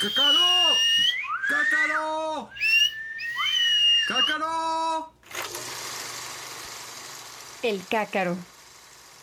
¡Cácaro! 0.00 0.38
¡Cácaro! 1.48 2.50
¡Cácaro! 4.06 5.12
El 7.64 7.84
cácaro. 7.84 8.36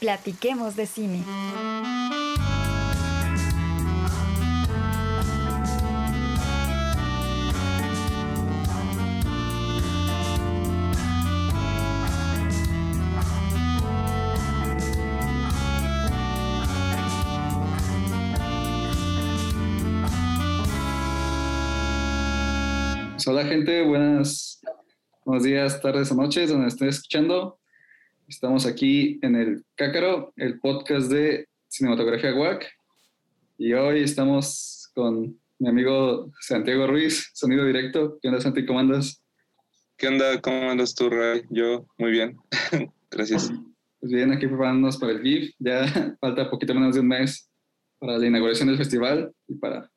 Platiquemos 0.02 0.76
de 0.76 0.86
cine. 0.86 1.24
Hola 23.28 23.44
gente, 23.44 23.82
buenas, 23.82 24.62
buenos 25.24 25.44
días, 25.44 25.82
tardes 25.82 26.12
o 26.12 26.16
noches, 26.16 26.50
donde 26.50 26.68
estén 26.68 26.90
escuchando. 26.90 27.60
Estamos 28.28 28.68
aquí 28.68 29.18
en 29.24 29.36
el 29.36 29.66
Cácaro, 29.74 30.32
el 30.36 30.60
podcast 30.60 31.10
de 31.10 31.48
Cinematografía 31.68 32.36
WAC. 32.36 32.68
Y 33.58 33.74
hoy 33.74 34.04
estamos 34.04 34.92
con 34.94 35.40
mi 35.58 35.68
amigo 35.68 36.32
Santiago 36.40 36.86
Ruiz, 36.86 37.32
sonido 37.34 37.66
directo. 37.66 38.20
¿Qué 38.22 38.28
onda, 38.28 38.42
Santi? 38.42 38.64
¿Cómo 38.64 38.78
andas? 38.78 39.24
¿Qué 39.98 40.08
onda? 40.08 40.40
¿Cómo 40.40 40.70
andas 40.70 40.94
tú, 40.94 41.10
Ray? 41.10 41.46
Yo, 41.50 41.88
muy 41.98 42.12
bien. 42.12 42.38
Gracias. 43.10 43.52
Pues 44.02 44.12
bien, 44.12 44.34
aquí 44.34 44.46
preparándonos 44.46 44.98
para 44.98 45.14
el 45.14 45.24
GIF. 45.24 45.52
Ya 45.58 46.16
falta 46.22 46.52
poquito 46.52 46.76
menos 46.76 46.94
de 46.94 47.02
un 47.02 47.08
mes 47.08 47.50
para 47.98 48.20
la 48.20 48.28
inauguración 48.28 48.68
del 48.68 48.78
festival 48.78 49.34
y 49.48 49.56
para, 49.56 49.90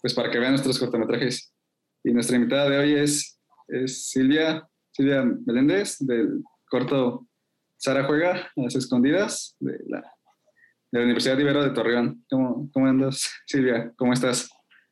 pues 0.00 0.14
para 0.14 0.32
que 0.32 0.40
vean 0.40 0.52
nuestros 0.52 0.80
cortometrajes. 0.80 1.52
Y 2.06 2.12
nuestra 2.12 2.36
invitada 2.36 2.70
de 2.70 2.78
hoy 2.78 2.94
es, 2.94 3.36
es 3.66 4.10
Silvia, 4.10 4.64
Silvia 4.92 5.24
Meléndez, 5.44 5.96
del 5.98 6.40
corto 6.70 7.26
Sara 7.76 8.04
Juega, 8.04 8.48
Las 8.54 8.76
Escondidas, 8.76 9.56
de 9.58 9.72
la, 9.88 9.98
de 10.92 10.98
la 11.00 11.04
Universidad 11.04 11.36
Ibero 11.36 11.64
de 11.64 11.70
Torreón. 11.70 12.24
¿Cómo, 12.30 12.70
¿Cómo 12.72 12.86
andas, 12.86 13.28
Silvia? 13.44 13.92
¿Cómo 13.96 14.12
estás? 14.12 14.48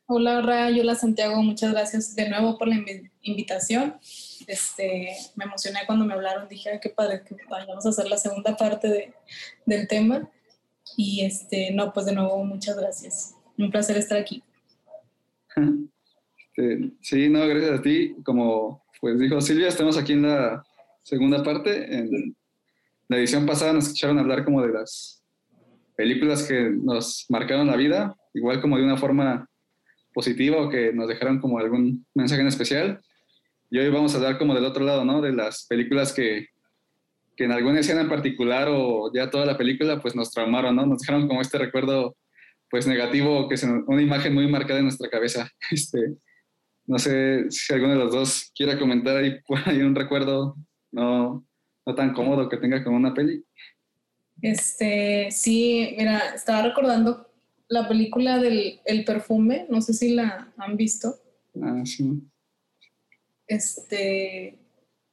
Hola, 0.07 0.41
Ray. 0.41 0.77
Hola, 0.81 0.93
Santiago. 0.95 1.41
Muchas 1.41 1.71
gracias 1.71 2.15
de 2.15 2.29
nuevo 2.29 2.57
por 2.57 2.67
la 2.67 2.75
invi- 2.75 3.09
invitación. 3.21 3.95
Este, 4.45 5.07
me 5.37 5.45
emocioné 5.45 5.79
cuando 5.87 6.03
me 6.03 6.13
hablaron. 6.15 6.49
Dije, 6.49 6.69
"Ay, 6.69 6.79
qué 6.81 6.89
padre 6.89 7.23
que 7.23 7.37
vayamos 7.49 7.85
a 7.85 7.89
hacer 7.89 8.09
la 8.09 8.17
segunda 8.17 8.57
parte 8.57 8.89
de, 8.89 9.13
del 9.65 9.87
tema. 9.87 10.29
Y 10.97 11.23
este, 11.23 11.71
no, 11.71 11.93
pues 11.93 12.05
de 12.07 12.13
nuevo, 12.13 12.43
muchas 12.43 12.77
gracias. 12.77 13.35
Un 13.57 13.71
placer 13.71 13.95
estar 13.95 14.17
aquí. 14.17 14.43
Este, 16.55 16.91
sí, 17.01 17.29
no, 17.29 17.45
gracias 17.47 17.79
a 17.79 17.81
ti. 17.81 18.15
Como 18.23 18.83
pues 19.01 19.19
dijo 19.19 19.41
Silvia, 19.41 19.67
estamos 19.67 19.97
aquí 19.97 20.13
en 20.13 20.23
la 20.23 20.63
segunda 21.03 21.43
parte. 21.43 21.97
En 21.97 22.35
la 23.07 23.17
edición 23.17 23.45
pasada 23.45 23.73
nos 23.73 23.85
escucharon 23.85 24.19
hablar 24.19 24.45
como 24.45 24.61
de 24.61 24.73
las 24.73 25.23
películas 25.95 26.43
que 26.43 26.69
nos 26.69 27.25
marcaron 27.29 27.67
la 27.67 27.75
vida, 27.75 28.15
igual 28.33 28.61
como 28.61 28.77
de 28.77 28.83
una 28.83 28.97
forma 28.97 29.49
positiva 30.13 30.57
o 30.57 30.69
que 30.69 30.93
nos 30.93 31.07
dejaron 31.07 31.39
como 31.39 31.59
algún 31.59 32.05
mensaje 32.13 32.41
en 32.41 32.47
especial. 32.47 33.01
Y 33.69 33.79
hoy 33.79 33.89
vamos 33.89 34.13
a 34.13 34.17
hablar 34.17 34.37
como 34.37 34.53
del 34.53 34.65
otro 34.65 34.85
lado, 34.85 35.03
¿no? 35.03 35.21
De 35.21 35.33
las 35.33 35.65
películas 35.67 36.13
que, 36.13 36.47
que 37.35 37.43
en 37.43 37.51
alguna 37.51 37.79
escena 37.79 38.01
en 38.01 38.09
particular 38.09 38.67
o 38.71 39.11
ya 39.13 39.29
toda 39.29 39.45
la 39.45 39.57
película 39.57 40.01
pues 40.01 40.15
nos 40.15 40.31
traumaron, 40.31 40.75
¿no? 40.75 40.85
Nos 40.85 41.01
dejaron 41.01 41.27
como 41.27 41.41
este 41.41 41.57
recuerdo 41.57 42.15
pues 42.69 42.87
negativo, 42.87 43.47
que 43.47 43.55
es 43.55 43.63
una 43.63 44.01
imagen 44.01 44.33
muy 44.33 44.47
marcada 44.47 44.79
en 44.79 44.85
nuestra 44.85 45.09
cabeza. 45.09 45.49
Este, 45.71 46.15
no 46.87 46.99
sé 46.99 47.49
si 47.49 47.73
alguno 47.73 47.93
de 47.93 47.99
los 47.99 48.13
dos 48.13 48.51
quiera 48.55 48.77
comentar 48.77 49.17
ahí 49.17 49.41
un 49.81 49.95
recuerdo 49.95 50.55
no, 50.91 51.45
no 51.85 51.95
tan 51.95 52.13
cómodo 52.13 52.49
que 52.49 52.57
tenga 52.57 52.83
con 52.83 52.93
una 52.93 53.13
peli. 53.13 53.43
Este, 54.41 55.29
sí, 55.31 55.95
mira, 55.97 56.35
estaba 56.35 56.63
recordando 56.63 57.29
la 57.67 57.87
película 57.87 58.37
del 58.37 58.79
El 58.85 59.03
perfume. 59.05 59.65
No 59.69 59.81
sé 59.81 59.93
si 59.93 60.13
la 60.13 60.53
han 60.57 60.77
visto. 60.77 61.15
Ah, 61.61 61.81
sí. 61.85 62.21
Este, 63.47 64.57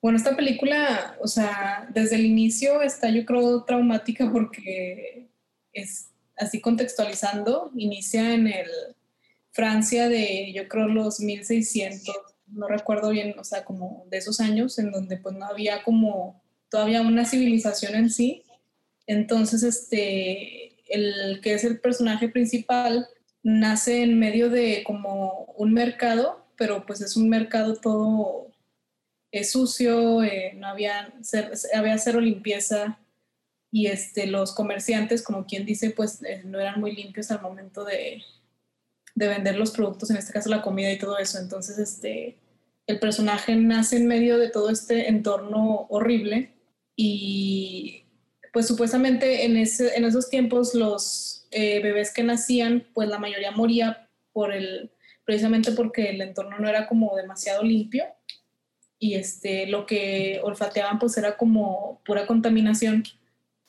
bueno, 0.01 0.19
esta 0.19 0.37
película, 0.37 1.17
o 1.21 1.29
sea, 1.29 1.89
desde 1.93 2.17
el 2.17 2.25
inicio 2.25 2.83
está 2.83 3.11
yo 3.11 3.25
creo 3.25 3.65
traumática 3.65 4.31
porque 4.33 5.29
es 5.73 6.11
así 6.37 6.61
contextualizando, 6.61 7.71
inicia 7.77 8.35
en 8.35 8.49
el 8.49 8.67
Francia 9.53 10.09
de 10.09 10.53
yo 10.55 10.67
creo 10.69 10.89
los 10.89 11.21
1600, 11.21 12.15
no 12.47 12.69
recuerdo 12.69 13.11
bien, 13.11 13.35
o 13.39 13.45
sea, 13.45 13.65
como 13.65 14.07
de 14.11 14.19
esos 14.19 14.41
años 14.41 14.79
en 14.79 14.91
donde 14.91 15.17
pues 15.19 15.35
no 15.37 15.47
había 15.47 15.83
como 15.83 16.43
todavía 16.71 17.03
una 17.03 17.25
civilización 17.25 17.95
en 17.95 18.11
sí. 18.11 18.45
Entonces, 19.07 19.63
este, 19.63 20.75
el 20.89 21.41
que 21.43 21.55
es 21.55 21.65
el 21.65 21.81
personaje 21.81 22.29
principal 22.29 23.09
nace 23.43 24.03
en 24.03 24.19
medio 24.19 24.49
de 24.51 24.83
como 24.85 25.53
un 25.57 25.73
mercado, 25.75 26.47
pero 26.57 26.87
pues 26.87 27.01
es 27.01 27.17
un 27.17 27.29
mercado 27.29 27.77
todo 27.77 28.53
eh, 29.33 29.45
sucio, 29.45 30.23
eh, 30.23 30.53
no 30.57 30.69
había, 30.69 31.13
había 31.75 31.99
cero 31.99 32.21
limpieza 32.21 32.99
y 33.71 33.87
este, 33.87 34.27
los 34.27 34.55
comerciantes, 34.55 35.23
como 35.23 35.47
quien 35.47 35.67
dice, 35.67 35.91
pues 35.91 36.23
eh, 36.23 36.43
no 36.45 36.61
eran 36.61 36.79
muy 36.81 36.95
limpios 36.95 37.31
al 37.31 37.41
momento 37.41 37.85
de, 37.85 38.23
de 39.15 39.29
vender 39.29 39.57
los 39.57 39.71
productos, 39.71 40.11
en 40.11 40.17
este 40.17 40.33
caso 40.33 40.49
la 40.49 40.63
comida 40.63 40.91
y 40.91 40.99
todo 40.99 41.19
eso. 41.19 41.39
Entonces, 41.39 41.79
este, 41.79 42.39
el 42.87 42.99
personaje 42.99 43.57
nace 43.57 43.97
en 43.97 44.07
medio 44.07 44.39
de 44.39 44.51
todo 44.51 44.71
este 44.71 45.09
entorno 45.09 45.87
horrible 45.89 46.53
y 46.97 48.05
pues 48.53 48.67
supuestamente 48.67 49.45
en, 49.45 49.57
ese, 49.57 49.97
en 49.97 50.05
esos 50.05 50.29
tiempos 50.29 50.75
los 50.75 51.47
eh, 51.51 51.81
bebés 51.81 52.13
que 52.13 52.23
nacían, 52.23 52.87
pues 52.93 53.09
la 53.09 53.19
mayoría 53.19 53.51
moría 53.51 54.09
por 54.33 54.53
el, 54.53 54.91
precisamente 55.25 55.73
porque 55.73 56.11
el 56.11 56.21
entorno 56.21 56.59
no 56.59 56.69
era 56.69 56.87
como 56.87 57.17
demasiado 57.17 57.63
limpio 57.63 58.05
y 58.99 59.15
este, 59.15 59.67
lo 59.67 59.87
que 59.87 60.41
olfateaban 60.43 60.99
pues 60.99 61.17
era 61.17 61.37
como 61.37 62.03
pura 62.05 62.27
contaminación. 62.27 63.05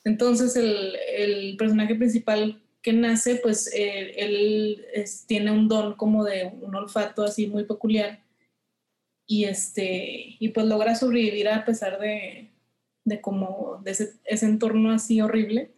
Entonces 0.04 0.54
el, 0.56 0.96
el 1.16 1.56
personaje 1.56 1.94
principal 1.94 2.62
que 2.84 2.92
nace, 2.92 3.36
pues 3.36 3.68
eh, 3.74 4.12
él 4.18 4.84
es- 4.92 5.26
tiene 5.26 5.50
un 5.50 5.66
don 5.68 5.94
como 5.94 6.22
de 6.24 6.52
un 6.60 6.74
olfato 6.76 7.24
así 7.24 7.46
muy 7.48 7.64
peculiar 7.64 8.22
y 9.26 9.44
este 9.44 10.36
y 10.38 10.48
pues 10.50 10.66
logra 10.66 10.94
sobrevivir 10.94 11.48
a 11.48 11.64
pesar 11.64 11.98
de, 11.98 12.50
de 13.04 13.20
como 13.22 13.80
de 13.82 13.90
ese, 13.92 14.12
ese 14.24 14.46
entorno 14.46 14.92
así 14.92 15.20
horrible. 15.20 15.70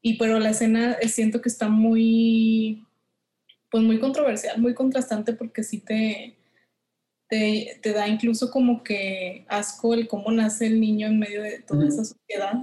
Y 0.00 0.16
pero 0.16 0.38
la 0.38 0.50
escena 0.50 0.92
eh, 1.02 1.08
siento 1.08 1.40
que 1.42 1.48
está 1.48 1.68
muy 1.68 2.86
pues 3.70 3.82
muy 3.84 3.98
controversial 3.98 4.60
muy 4.60 4.74
contrastante 4.74 5.32
porque 5.32 5.62
sí 5.64 5.80
te 5.80 6.36
te, 7.28 7.78
te 7.82 7.92
da 7.92 8.08
incluso 8.08 8.50
como 8.50 8.82
que 8.82 9.44
asco 9.48 9.92
el 9.92 10.06
cómo 10.08 10.30
nace 10.30 10.66
el 10.66 10.80
niño 10.80 11.08
en 11.08 11.18
medio 11.18 11.42
de 11.42 11.58
toda 11.60 11.86
esa 11.88 12.04
sociedad 12.04 12.54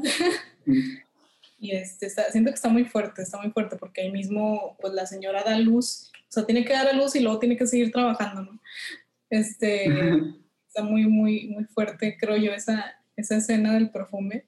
y 1.57 1.71
este, 1.71 2.05
está, 2.05 2.31
siento 2.31 2.51
que 2.51 2.55
está 2.55 2.69
muy 2.69 2.85
fuerte, 2.85 3.21
está 3.21 3.37
muy 3.37 3.51
fuerte 3.51 3.77
porque 3.77 4.01
ahí 4.01 4.11
mismo 4.11 4.77
pues 4.79 4.93
la 4.93 5.05
señora 5.05 5.43
da 5.43 5.57
luz, 5.57 6.11
o 6.13 6.31
sea, 6.31 6.45
tiene 6.45 6.65
que 6.65 6.73
dar 6.73 6.87
a 6.87 6.93
luz 6.93 7.15
y 7.15 7.21
luego 7.21 7.39
tiene 7.39 7.57
que 7.57 7.67
seguir 7.67 7.91
trabajando, 7.91 8.43
¿no? 8.43 8.59
Este, 9.29 9.85
está 10.67 10.83
muy, 10.83 11.05
muy, 11.07 11.47
muy 11.47 11.65
fuerte, 11.65 12.17
creo 12.19 12.37
yo, 12.37 12.51
esa, 12.51 13.01
esa 13.15 13.37
escena 13.37 13.73
del 13.73 13.89
perfume. 13.89 14.45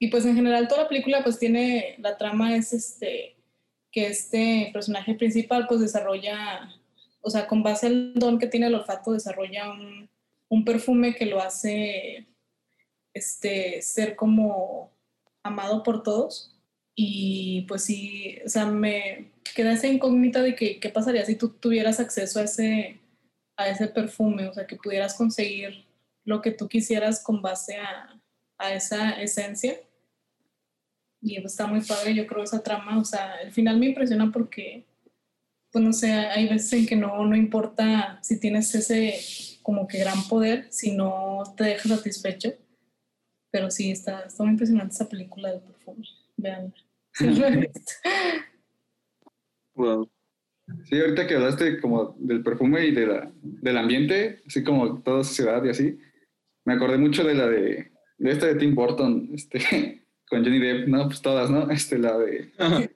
Y 0.00 0.08
pues 0.08 0.24
en 0.24 0.34
general 0.34 0.68
toda 0.68 0.82
la 0.82 0.88
película 0.88 1.22
pues 1.22 1.38
tiene, 1.38 1.96
la 1.98 2.16
trama 2.16 2.56
es 2.56 2.72
este, 2.72 3.36
que 3.90 4.06
este 4.06 4.70
personaje 4.72 5.14
principal 5.14 5.66
pues 5.68 5.80
desarrolla, 5.80 6.70
o 7.20 7.30
sea, 7.30 7.46
con 7.46 7.62
base 7.62 7.86
al 7.86 8.14
don 8.14 8.38
que 8.38 8.46
tiene 8.46 8.66
el 8.66 8.74
olfato, 8.74 9.12
desarrolla 9.12 9.70
un, 9.70 10.08
un 10.48 10.64
perfume 10.64 11.14
que 11.14 11.26
lo 11.26 11.40
hace 11.40 12.26
este, 13.12 13.82
ser 13.82 14.16
como 14.16 14.97
amado 15.42 15.82
por 15.82 16.02
todos. 16.02 16.54
Y 16.94 17.62
pues 17.68 17.84
sí, 17.84 18.38
o 18.44 18.48
sea, 18.48 18.66
me 18.66 19.32
queda 19.54 19.72
esa 19.72 19.86
incógnita 19.86 20.42
de 20.42 20.54
que 20.54 20.80
qué 20.80 20.88
pasaría 20.88 21.24
si 21.24 21.36
tú 21.36 21.50
tuvieras 21.50 22.00
acceso 22.00 22.40
a 22.40 22.44
ese, 22.44 23.00
a 23.56 23.68
ese 23.68 23.88
perfume, 23.88 24.48
o 24.48 24.52
sea, 24.52 24.66
que 24.66 24.76
pudieras 24.76 25.14
conseguir 25.14 25.86
lo 26.24 26.42
que 26.42 26.50
tú 26.50 26.68
quisieras 26.68 27.22
con 27.22 27.40
base 27.40 27.76
a, 27.76 28.20
a 28.58 28.74
esa 28.74 29.20
esencia. 29.22 29.80
Y 31.20 31.40
pues, 31.40 31.52
está 31.52 31.66
muy 31.66 31.80
padre, 31.80 32.14
yo 32.14 32.26
creo, 32.26 32.42
esa 32.42 32.62
trama. 32.62 32.98
O 32.98 33.04
sea, 33.04 33.34
al 33.42 33.52
final 33.52 33.78
me 33.78 33.86
impresiona 33.86 34.30
porque, 34.32 34.84
pues 35.70 35.84
no 35.84 35.92
sé, 35.92 36.12
hay 36.12 36.48
veces 36.48 36.72
en 36.72 36.86
que 36.86 36.96
no, 36.96 37.24
no 37.26 37.36
importa 37.36 38.18
si 38.22 38.38
tienes 38.38 38.74
ese 38.74 39.18
como 39.62 39.86
que 39.86 39.98
gran 39.98 40.26
poder, 40.28 40.66
si 40.70 40.92
no 40.92 41.42
te 41.56 41.64
deja 41.64 41.88
satisfecho. 41.88 42.54
Pero 43.50 43.70
sí, 43.70 43.90
está, 43.90 44.20
está 44.20 44.42
muy 44.42 44.52
impresionante 44.52 44.94
esa 44.94 45.08
película 45.08 45.50
del 45.50 45.60
perfume. 45.60 46.06
Vean. 46.36 46.74
Sí, 47.12 47.26
lo 47.26 47.46
he 47.46 47.56
visto. 47.56 47.92
Wow. 49.74 50.10
Sí, 50.84 51.00
ahorita 51.00 51.26
que 51.26 51.34
hablaste 51.34 51.80
como 51.80 52.14
del 52.18 52.42
perfume 52.42 52.86
y 52.86 52.90
de 52.92 53.06
la, 53.06 53.32
del 53.42 53.78
ambiente, 53.78 54.42
así 54.46 54.62
como 54.62 55.00
toda 55.00 55.24
ciudad 55.24 55.64
y 55.64 55.70
así, 55.70 55.98
me 56.64 56.74
acordé 56.74 56.98
mucho 56.98 57.24
de 57.24 57.34
la 57.34 57.48
de, 57.48 57.90
de 58.18 58.30
esta 58.30 58.46
de 58.46 58.56
Tim 58.56 58.74
Burton, 58.74 59.30
este, 59.32 60.02
con 60.28 60.44
Johnny 60.44 60.58
Depp, 60.58 60.88
no, 60.88 61.06
pues 61.06 61.22
todas, 61.22 61.50
¿no? 61.50 61.70
Este, 61.70 61.98
la 61.98 62.18
de, 62.18 62.52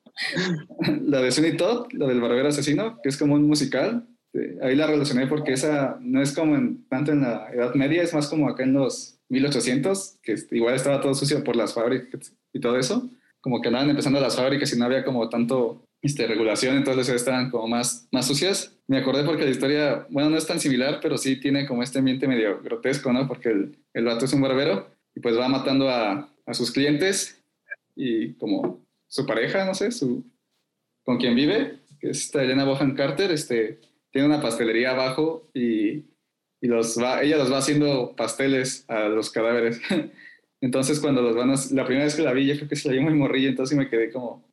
la 1.07 1.23
de 1.23 1.33
Sunny 1.33 1.57
Todd, 1.57 1.91
la 1.93 2.07
del 2.07 2.21
barbero 2.21 2.49
asesino, 2.49 3.01
que 3.03 3.09
es 3.09 3.17
como 3.17 3.35
un 3.35 3.47
musical. 3.47 4.07
Eh, 4.35 4.59
Ahí 4.63 4.77
la 4.77 4.87
relacioné 4.87 5.27
porque 5.27 5.53
esa 5.53 5.99
no 6.01 6.21
es 6.21 6.35
como 6.35 6.57
en, 6.57 6.87
tanto 6.89 7.13
en 7.13 7.23
la 7.23 7.51
Edad 7.53 7.75
Media, 7.75 8.03
es 8.03 8.13
más 8.13 8.29
como 8.29 8.49
acá 8.49 8.65
en 8.65 8.75
los 8.75 9.19
1800, 9.33 10.19
que 10.23 10.37
igual 10.51 10.75
estaba 10.75 11.01
todo 11.01 11.15
sucio 11.15 11.43
por 11.43 11.57
las 11.57 11.73
fábricas 11.73 12.35
y 12.53 12.61
todo 12.61 12.79
eso. 12.79 13.11
Como 13.41 13.61
que 13.61 13.69
andaban 13.69 13.91
empezando 13.91 14.21
las 14.21 14.37
fábricas 14.37 14.73
y 14.73 14.79
no 14.79 14.85
había 14.85 15.05
como 15.05 15.29
tanto 15.29 15.83
este, 16.03 16.27
regulación, 16.27 16.77
entonces 16.77 17.09
estaban 17.09 17.51
como 17.51 17.67
más, 17.67 18.07
más 18.13 18.27
sucias. 18.27 18.77
Me 18.87 18.99
acordé 18.99 19.25
porque 19.25 19.45
la 19.45 19.51
historia, 19.51 20.07
bueno, 20.11 20.31
no 20.31 20.37
es 20.37 20.47
tan 20.47 20.61
similar, 20.61 21.01
pero 21.03 21.17
sí 21.17 21.41
tiene 21.41 21.67
como 21.67 21.83
este 21.83 21.99
ambiente 21.99 22.29
medio 22.29 22.61
grotesco, 22.63 23.13
¿no? 23.13 23.27
Porque 23.27 23.49
el, 23.49 23.79
el 23.95 24.05
vato 24.05 24.27
es 24.27 24.33
un 24.33 24.43
barbero 24.43 24.89
y 25.15 25.21
pues 25.21 25.37
va 25.37 25.49
matando 25.49 25.89
a, 25.89 26.29
a 26.45 26.55
sus 26.55 26.71
clientes 26.71 27.43
y 27.97 28.35
como 28.35 28.85
su 29.09 29.27
pareja, 29.27 29.65
no 29.65 29.75
sé, 29.75 29.93
su, 29.93 30.25
con 31.05 31.17
quien 31.19 31.35
vive, 31.35 31.79
que 32.01 32.11
es 32.11 32.25
esta 32.25 32.43
Elena 32.43 32.65
Bohan 32.65 32.95
Carter, 32.95 33.31
este, 33.31 33.81
tiene 34.11 34.29
una 34.29 34.43
pastelería 34.43 34.91
abajo 34.91 35.49
y, 35.55 36.12
y 36.63 36.69
los 36.69 36.97
va, 36.97 37.23
ella 37.23 37.37
los 37.37 37.53
va 37.53 37.59
haciendo 37.59 38.15
pasteles 38.17 38.85
a 38.89 39.09
los 39.09 39.31
cadáveres. 39.31 39.81
Entonces 40.61 41.01
cuando 41.01 41.21
los 41.21 41.35
van 41.35 41.51
a, 41.51 41.55
la 41.73 41.85
primera 41.85 42.05
vez 42.05 42.15
que 42.15 42.23
la 42.23 42.33
vi, 42.33 42.47
yo 42.47 42.55
creo 42.55 42.69
que 42.69 42.77
se 42.77 42.89
la 42.89 42.95
vi 42.95 43.01
muy 43.01 43.15
morrilla, 43.15 43.49
entonces 43.49 43.77
me 43.77 43.91
quedé 43.91 44.13
como 44.13 44.49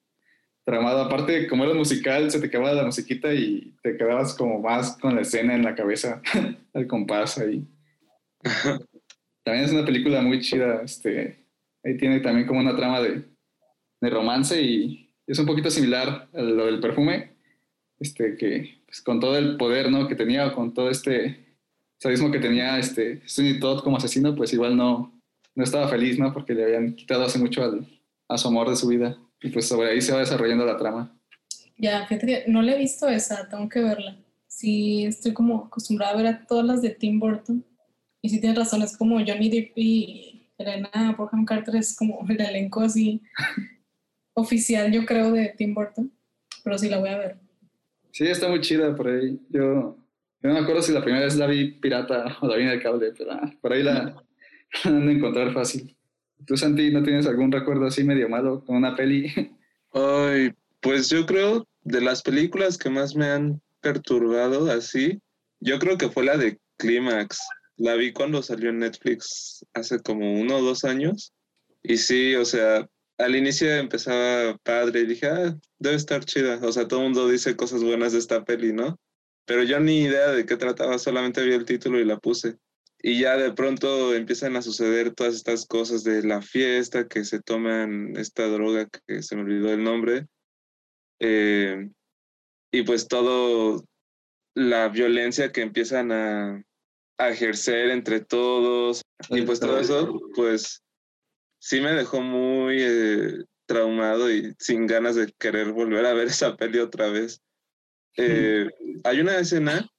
tramado. 0.65 1.03
Aparte, 1.03 1.47
como 1.47 1.65
era 1.65 1.75
musical, 1.75 2.31
se 2.31 2.39
te 2.39 2.47
acababa 2.47 2.73
la 2.73 2.85
musiquita 2.85 3.31
y 3.31 3.75
te 3.83 3.95
quedabas 3.95 4.33
como 4.33 4.59
más 4.59 4.97
con 4.97 5.13
la 5.13 5.21
escena 5.21 5.53
en 5.53 5.63
la 5.63 5.75
cabeza, 5.75 6.19
al 6.73 6.87
compás 6.87 7.37
ahí. 7.37 7.63
También 9.43 9.65
es 9.65 9.71
una 9.71 9.85
película 9.85 10.19
muy 10.23 10.39
chida, 10.41 10.81
este, 10.83 11.45
ahí 11.83 11.95
tiene 11.95 12.21
también 12.21 12.47
como 12.47 12.59
una 12.59 12.75
trama 12.75 13.01
de, 13.01 13.23
de 14.01 14.09
romance 14.09 14.59
y 14.59 15.11
es 15.27 15.37
un 15.37 15.45
poquito 15.45 15.69
similar 15.69 16.27
a 16.33 16.41
lo 16.41 16.65
del 16.65 16.79
perfume, 16.79 17.33
este, 17.99 18.35
que 18.35 18.81
pues, 18.87 19.01
con 19.01 19.19
todo 19.19 19.37
el 19.37 19.57
poder 19.57 19.91
¿no? 19.91 20.07
que 20.07 20.15
tenía, 20.15 20.51
con 20.53 20.73
todo 20.73 20.89
este 20.89 21.48
sadismo 21.99 22.31
que 22.31 22.39
tenía 22.39 22.79
este, 22.79 23.21
Sweeney 23.27 23.59
Todd 23.59 23.83
como 23.83 23.97
asesino, 23.97 24.35
pues 24.35 24.53
igual 24.53 24.75
no, 24.75 25.19
no 25.55 25.63
estaba 25.63 25.87
feliz, 25.87 26.17
¿no? 26.17 26.33
Porque 26.33 26.53
le 26.53 26.63
habían 26.63 26.95
quitado 26.95 27.23
hace 27.25 27.37
mucho 27.37 27.63
al, 27.63 27.85
a 28.27 28.37
su 28.37 28.47
amor 28.47 28.69
de 28.69 28.75
su 28.75 28.87
vida. 28.87 29.17
Y 29.41 29.49
pues 29.49 29.67
sobre 29.67 29.89
ahí 29.89 30.01
se 30.01 30.13
va 30.13 30.19
desarrollando 30.19 30.65
la 30.65 30.77
trama. 30.77 31.15
Ya, 31.77 32.05
fíjate 32.07 32.27
que 32.27 32.43
no 32.47 32.61
la 32.61 32.73
he 32.73 32.77
visto 32.77 33.07
esa, 33.07 33.47
tengo 33.47 33.69
que 33.69 33.81
verla. 33.81 34.17
Sí, 34.47 35.05
estoy 35.05 35.33
como 35.33 35.65
acostumbrada 35.65 36.13
a 36.13 36.17
ver 36.17 36.27
a 36.27 36.45
todas 36.45 36.65
las 36.65 36.81
de 36.81 36.89
Tim 36.89 37.19
Burton. 37.19 37.63
Y 38.21 38.29
sí 38.29 38.41
tienes 38.41 38.57
razón, 38.57 38.81
es 38.81 38.97
como 38.97 39.15
Johnny 39.25 39.49
Depp 39.49 39.77
y 39.77 40.49
Elena 40.57 41.15
Bonham 41.17 41.45
Carter, 41.45 41.77
es 41.77 41.95
como 41.95 42.25
el 42.27 42.41
elenco 42.41 42.81
así 42.81 43.21
oficial, 44.33 44.91
yo 44.91 45.05
creo, 45.05 45.31
de 45.31 45.53
Tim 45.57 45.73
Burton. 45.73 46.11
Pero 46.63 46.77
sí 46.77 46.89
la 46.89 46.99
voy 46.99 47.09
a 47.09 47.17
ver. 47.17 47.39
Sí, 48.11 48.25
está 48.27 48.49
muy 48.49 48.59
chida 48.59 48.93
por 48.93 49.07
ahí. 49.07 49.39
Yo, 49.49 49.95
yo 50.41 50.49
no 50.49 50.53
me 50.53 50.59
acuerdo 50.61 50.81
si 50.81 50.93
la 50.93 51.03
primera 51.03 51.25
vez 51.25 51.35
la 51.35 51.47
vi 51.47 51.71
pirata 51.73 52.37
o 52.41 52.47
la 52.47 52.55
vi 52.55 52.63
en 52.63 52.69
el 52.69 52.81
cable, 52.81 53.13
pero 53.17 53.31
ah, 53.33 53.53
por 53.61 53.73
ahí 53.73 53.83
la 53.83 54.15
han 54.83 55.05
de 55.05 55.13
encontrar 55.13 55.53
fácil. 55.53 55.95
¿Tú, 56.45 56.55
Santi, 56.55 56.91
no 56.91 57.03
tienes 57.03 57.27
algún 57.27 57.51
recuerdo 57.51 57.85
así 57.85 58.03
medio 58.03 58.29
malo 58.29 58.63
con 58.63 58.77
una 58.77 58.95
peli? 58.95 59.31
Ay, 59.93 60.53
pues 60.79 61.09
yo 61.09 61.25
creo 61.25 61.67
de 61.83 62.01
las 62.01 62.21
películas 62.21 62.77
que 62.77 62.89
más 62.89 63.15
me 63.15 63.27
han 63.27 63.61
perturbado 63.81 64.71
así, 64.71 65.19
yo 65.59 65.79
creo 65.79 65.97
que 65.97 66.09
fue 66.09 66.23
la 66.23 66.37
de 66.37 66.59
Clímax. 66.77 67.39
La 67.77 67.95
vi 67.95 68.11
cuando 68.13 68.41
salió 68.41 68.69
en 68.69 68.79
Netflix 68.79 69.65
hace 69.73 69.99
como 69.99 70.39
uno 70.39 70.57
o 70.57 70.61
dos 70.61 70.83
años. 70.83 71.33
Y 71.81 71.97
sí, 71.97 72.35
o 72.35 72.45
sea, 72.45 72.87
al 73.17 73.35
inicio 73.35 73.69
empezaba 73.71 74.57
padre 74.63 75.01
y 75.01 75.05
dije, 75.05 75.27
ah, 75.27 75.57
debe 75.79 75.95
estar 75.95 76.23
chida. 76.25 76.59
O 76.61 76.71
sea, 76.71 76.87
todo 76.87 76.99
el 76.99 77.05
mundo 77.05 77.29
dice 77.29 77.55
cosas 77.55 77.83
buenas 77.83 78.13
de 78.13 78.19
esta 78.19 78.43
peli, 78.43 78.73
¿no? 78.73 78.99
Pero 79.49 79.63
yo 79.63 79.79
ni 79.79 80.01
idea 80.01 80.27
de 80.27 80.45
qué 80.45 80.57
trataba, 80.57 80.99
solamente 80.99 81.43
vi 81.43 81.53
el 81.53 81.65
título 81.65 81.99
y 81.99 82.05
la 82.05 82.19
puse. 82.19 82.57
Y 83.01 83.21
ya 83.21 83.35
de 83.35 83.51
pronto 83.51 84.13
empiezan 84.13 84.55
a 84.55 84.61
suceder 84.61 85.15
todas 85.15 85.33
estas 85.33 85.65
cosas 85.65 86.03
de 86.03 86.21
la 86.21 86.43
fiesta, 86.43 87.07
que 87.07 87.25
se 87.25 87.41
toman 87.41 88.15
esta 88.15 88.47
droga 88.47 88.87
que 89.07 89.23
se 89.23 89.35
me 89.35 89.41
olvidó 89.41 89.73
el 89.73 89.83
nombre. 89.83 90.27
Eh, 91.19 91.89
y 92.71 92.83
pues 92.83 93.07
todo 93.07 93.83
la 94.53 94.87
violencia 94.89 95.51
que 95.51 95.61
empiezan 95.61 96.11
a, 96.11 96.63
a 97.17 97.29
ejercer 97.29 97.89
entre 97.89 98.19
todos. 98.19 99.01
Y 99.31 99.41
pues 99.41 99.59
todo 99.59 99.79
eso, 99.79 100.21
pues 100.35 100.83
sí 101.57 101.81
me 101.81 101.93
dejó 101.93 102.21
muy 102.21 102.77
eh, 102.81 103.45
traumado 103.65 104.31
y 104.31 104.53
sin 104.59 104.85
ganas 104.85 105.15
de 105.15 105.33
querer 105.39 105.71
volver 105.71 106.05
a 106.05 106.13
ver 106.13 106.27
esa 106.27 106.55
peli 106.55 106.77
otra 106.77 107.09
vez. 107.09 107.41
Eh, 108.21 108.67
hay 109.05 109.21
una 109.21 109.37
escena 109.37 109.89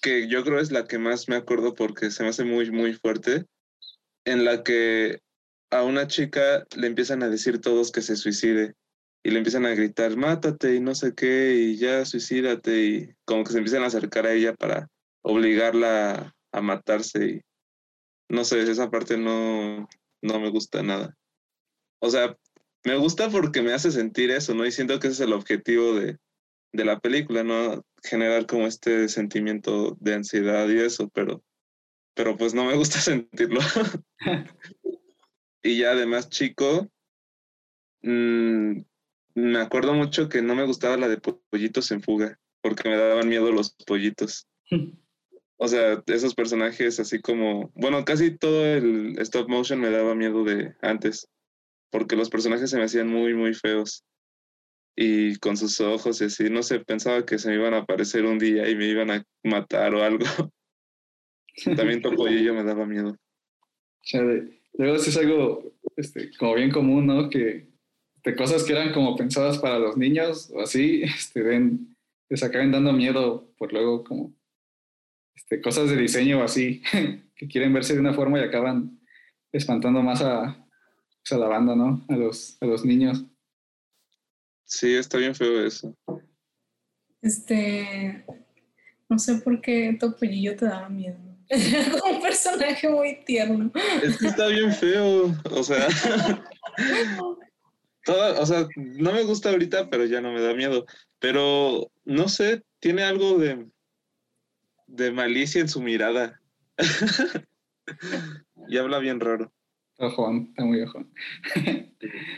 que 0.00 0.26
yo 0.28 0.42
creo 0.42 0.58
es 0.58 0.72
la 0.72 0.88
que 0.88 0.98
más 0.98 1.28
me 1.28 1.36
acuerdo 1.36 1.74
porque 1.74 2.10
se 2.10 2.24
me 2.24 2.30
hace 2.30 2.42
muy, 2.42 2.72
muy 2.72 2.94
fuerte, 2.94 3.46
en 4.24 4.44
la 4.44 4.64
que 4.64 5.20
a 5.70 5.84
una 5.84 6.08
chica 6.08 6.66
le 6.76 6.88
empiezan 6.88 7.22
a 7.22 7.28
decir 7.28 7.60
todos 7.60 7.92
que 7.92 8.02
se 8.02 8.16
suicide 8.16 8.74
y 9.22 9.30
le 9.30 9.38
empiezan 9.38 9.66
a 9.66 9.74
gritar, 9.74 10.16
mátate 10.16 10.74
y 10.74 10.80
no 10.80 10.96
sé 10.96 11.14
qué, 11.14 11.54
y 11.54 11.76
ya 11.76 12.04
suicídate, 12.04 12.84
y 12.84 13.14
como 13.24 13.44
que 13.44 13.52
se 13.52 13.58
empiezan 13.58 13.84
a 13.84 13.86
acercar 13.86 14.26
a 14.26 14.32
ella 14.32 14.54
para 14.54 14.88
obligarla 15.22 16.34
a 16.50 16.60
matarse. 16.60 17.24
Y 17.26 17.40
no 18.28 18.44
sé, 18.44 18.68
esa 18.68 18.90
parte 18.90 19.16
no, 19.16 19.88
no 20.22 20.40
me 20.40 20.50
gusta 20.50 20.82
nada. 20.82 21.16
O 22.00 22.10
sea, 22.10 22.36
me 22.84 22.96
gusta 22.96 23.30
porque 23.30 23.62
me 23.62 23.72
hace 23.72 23.92
sentir 23.92 24.32
eso, 24.32 24.54
¿no? 24.54 24.66
Y 24.66 24.72
siento 24.72 24.98
que 24.98 25.06
ese 25.06 25.22
es 25.22 25.28
el 25.28 25.34
objetivo 25.34 25.94
de, 25.94 26.18
de 26.72 26.84
la 26.84 27.00
película, 27.00 27.44
¿no? 27.44 27.84
Generar 28.02 28.46
como 28.46 28.66
este 28.66 29.08
sentimiento 29.08 29.96
de 30.00 30.14
ansiedad 30.14 30.68
y 30.68 30.78
eso, 30.78 31.08
pero, 31.10 31.44
pero 32.14 32.36
pues 32.36 32.54
no 32.54 32.64
me 32.64 32.74
gusta 32.74 32.98
sentirlo. 33.00 33.60
y 35.62 35.78
ya 35.78 35.92
además 35.92 36.28
chico, 36.28 36.90
mmm, 38.02 38.80
me 39.34 39.58
acuerdo 39.58 39.94
mucho 39.94 40.28
que 40.28 40.42
no 40.42 40.54
me 40.54 40.66
gustaba 40.66 40.96
la 40.96 41.08
de 41.08 41.18
pollitos 41.18 41.90
en 41.90 42.02
fuga, 42.02 42.38
porque 42.60 42.88
me 42.88 42.96
daban 42.96 43.28
miedo 43.28 43.50
los 43.52 43.74
pollitos. 43.86 44.46
O 45.56 45.68
sea, 45.68 46.02
esos 46.06 46.34
personajes 46.34 46.98
así 46.98 47.20
como, 47.20 47.70
bueno, 47.74 48.04
casi 48.04 48.36
todo 48.36 48.66
el 48.66 49.18
stop 49.20 49.48
motion 49.48 49.80
me 49.80 49.90
daba 49.90 50.14
miedo 50.14 50.44
de 50.44 50.74
antes, 50.80 51.28
porque 51.90 52.16
los 52.16 52.30
personajes 52.30 52.70
se 52.70 52.78
me 52.78 52.84
hacían 52.84 53.08
muy, 53.08 53.34
muy 53.34 53.54
feos. 53.54 54.04
Y 54.94 55.36
con 55.36 55.56
sus 55.56 55.80
ojos 55.80 56.20
y 56.20 56.24
así, 56.24 56.50
no 56.50 56.62
sé, 56.62 56.80
pensaba 56.80 57.24
que 57.24 57.38
se 57.38 57.48
me 57.48 57.54
iban 57.54 57.74
a 57.74 57.78
aparecer 57.78 58.24
un 58.24 58.38
día 58.38 58.68
y 58.68 58.76
me 58.76 58.86
iban 58.86 59.10
a 59.10 59.24
matar 59.42 59.94
o 59.94 60.02
algo. 60.02 60.24
También 61.76 62.02
Topollillo 62.02 62.54
me 62.54 62.64
daba 62.64 62.86
miedo. 62.86 63.16
Chale. 64.02 64.60
Luego 64.74 64.98
sí 64.98 65.10
es 65.10 65.16
algo 65.16 65.72
este, 65.96 66.30
como 66.36 66.54
bien 66.54 66.70
común, 66.70 67.06
¿no? 67.06 67.30
Que 67.30 67.72
de 68.24 68.36
cosas 68.36 68.64
que 68.64 68.72
eran 68.72 68.92
como 68.92 69.16
pensadas 69.16 69.58
para 69.58 69.78
los 69.78 69.96
niños 69.96 70.50
o 70.54 70.60
así, 70.60 71.02
este, 71.04 71.42
ven, 71.42 71.96
les 72.28 72.42
acaben 72.42 72.72
dando 72.72 72.92
miedo 72.92 73.52
por 73.58 73.72
luego 73.72 74.04
como 74.04 74.34
este, 75.34 75.60
cosas 75.60 75.90
de 75.90 75.96
diseño 75.96 76.40
o 76.40 76.42
así, 76.42 76.82
que 77.36 77.48
quieren 77.48 77.72
verse 77.72 77.94
de 77.94 78.00
una 78.00 78.14
forma 78.14 78.38
y 78.38 78.42
acaban 78.42 79.00
espantando 79.52 80.02
más 80.02 80.22
a, 80.22 80.66
pues, 81.22 81.32
a 81.32 81.38
la 81.38 81.48
banda, 81.48 81.76
¿no? 81.76 82.04
A 82.08 82.16
los, 82.16 82.56
a 82.60 82.66
los 82.66 82.84
niños. 82.84 83.24
Sí, 84.72 84.94
está 84.94 85.18
bien 85.18 85.34
feo 85.34 85.66
eso. 85.66 85.94
Este, 87.20 88.24
no 89.06 89.18
sé 89.18 89.34
por 89.34 89.60
qué 89.60 89.94
Topollillo 90.00 90.56
te 90.56 90.64
daba 90.64 90.88
miedo. 90.88 91.18
Como 92.00 92.16
un 92.16 92.22
personaje 92.22 92.88
muy 92.88 93.22
tierno. 93.26 93.70
Es 94.02 94.16
que 94.16 94.28
está 94.28 94.46
bien 94.46 94.72
feo, 94.72 95.34
o 95.50 95.62
sea, 95.62 95.88
todo, 98.06 98.40
o 98.40 98.46
sea, 98.46 98.66
no 98.76 99.12
me 99.12 99.24
gusta 99.24 99.50
ahorita, 99.50 99.90
pero 99.90 100.06
ya 100.06 100.22
no 100.22 100.32
me 100.32 100.40
da 100.40 100.54
miedo. 100.54 100.86
Pero 101.18 101.92
no 102.06 102.28
sé, 102.30 102.62
tiene 102.80 103.02
algo 103.02 103.36
de, 103.36 103.66
de 104.86 105.12
malicia 105.12 105.60
en 105.60 105.68
su 105.68 105.82
mirada. 105.82 106.40
y 108.68 108.78
habla 108.78 109.00
bien 109.00 109.20
raro. 109.20 109.52
Está 110.08 110.64
muy 110.64 110.80
ojón. 110.82 111.12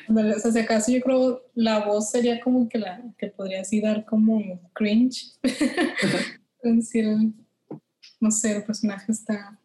Bueno, 0.09 0.35
o 0.37 0.39
sea, 0.39 0.53
si 0.53 0.59
acaso 0.59 0.93
yo 0.93 1.01
creo 1.01 1.43
la 1.55 1.87
voz 1.87 2.11
sería 2.11 2.39
como 2.41 2.69
que 2.69 2.79
la 2.79 3.03
que 3.17 3.29
podría 3.29 3.63
así 3.63 3.81
dar 3.81 4.05
como 4.05 4.71
cringe. 4.75 5.33
Decir, 6.63 7.07
no 8.21 8.31
sé, 8.31 8.57
el 8.57 8.65
personaje 8.65 9.13
está, 9.13 9.59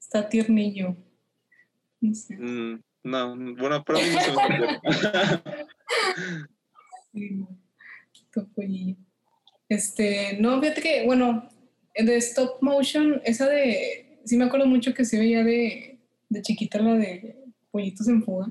está 0.00 0.28
tiernillo. 0.28 0.96
No 2.00 2.14
sé. 2.14 2.36
Mm, 2.36 2.82
no, 3.04 3.36
bueno, 3.36 3.54
no 3.68 3.74
ocurre. 3.78 4.80
Sí. 7.12 7.46
Este, 9.68 10.36
no, 10.40 10.60
fíjate 10.60 10.82
que, 10.82 11.06
bueno, 11.06 11.48
de 11.94 12.16
stop 12.16 12.60
motion, 12.60 13.20
esa 13.24 13.48
de, 13.48 14.20
sí 14.24 14.36
me 14.36 14.44
acuerdo 14.44 14.66
mucho 14.66 14.94
que 14.94 15.04
se 15.04 15.18
veía 15.18 15.44
de, 15.44 15.99
de 16.30 16.40
chiquita 16.40 16.80
la 16.80 16.94
de 16.94 17.36
Pollitos 17.70 18.08
en 18.08 18.22
Fuga. 18.22 18.50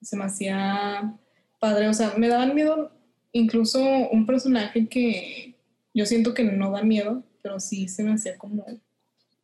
Se 0.00 0.16
me 0.16 0.24
hacía 0.24 1.14
padre, 1.60 1.88
o 1.88 1.94
sea, 1.94 2.14
me 2.16 2.26
daban 2.26 2.56
miedo 2.56 2.90
incluso 3.30 3.80
un 4.10 4.26
personaje 4.26 4.88
que 4.88 5.54
yo 5.94 6.06
siento 6.06 6.34
que 6.34 6.44
no 6.44 6.72
da 6.72 6.82
miedo, 6.82 7.22
pero 7.42 7.60
sí 7.60 7.86
se 7.88 8.02
me 8.02 8.14
hacía 8.14 8.36
como 8.36 8.64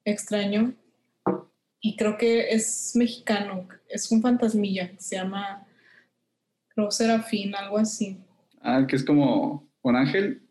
extraño. 0.04 0.74
Y 1.80 1.96
creo 1.96 2.18
que 2.18 2.50
es 2.50 2.92
mexicano, 2.96 3.68
es 3.88 4.10
un 4.10 4.20
fantasmilla, 4.20 4.90
se 4.98 5.16
llama, 5.16 5.64
creo 6.68 6.90
Serafín, 6.90 7.54
algo 7.54 7.78
así. 7.78 8.18
Ah, 8.60 8.84
que 8.88 8.96
es 8.96 9.04
como 9.04 9.68
un 9.82 9.96
ángel. 9.96 10.42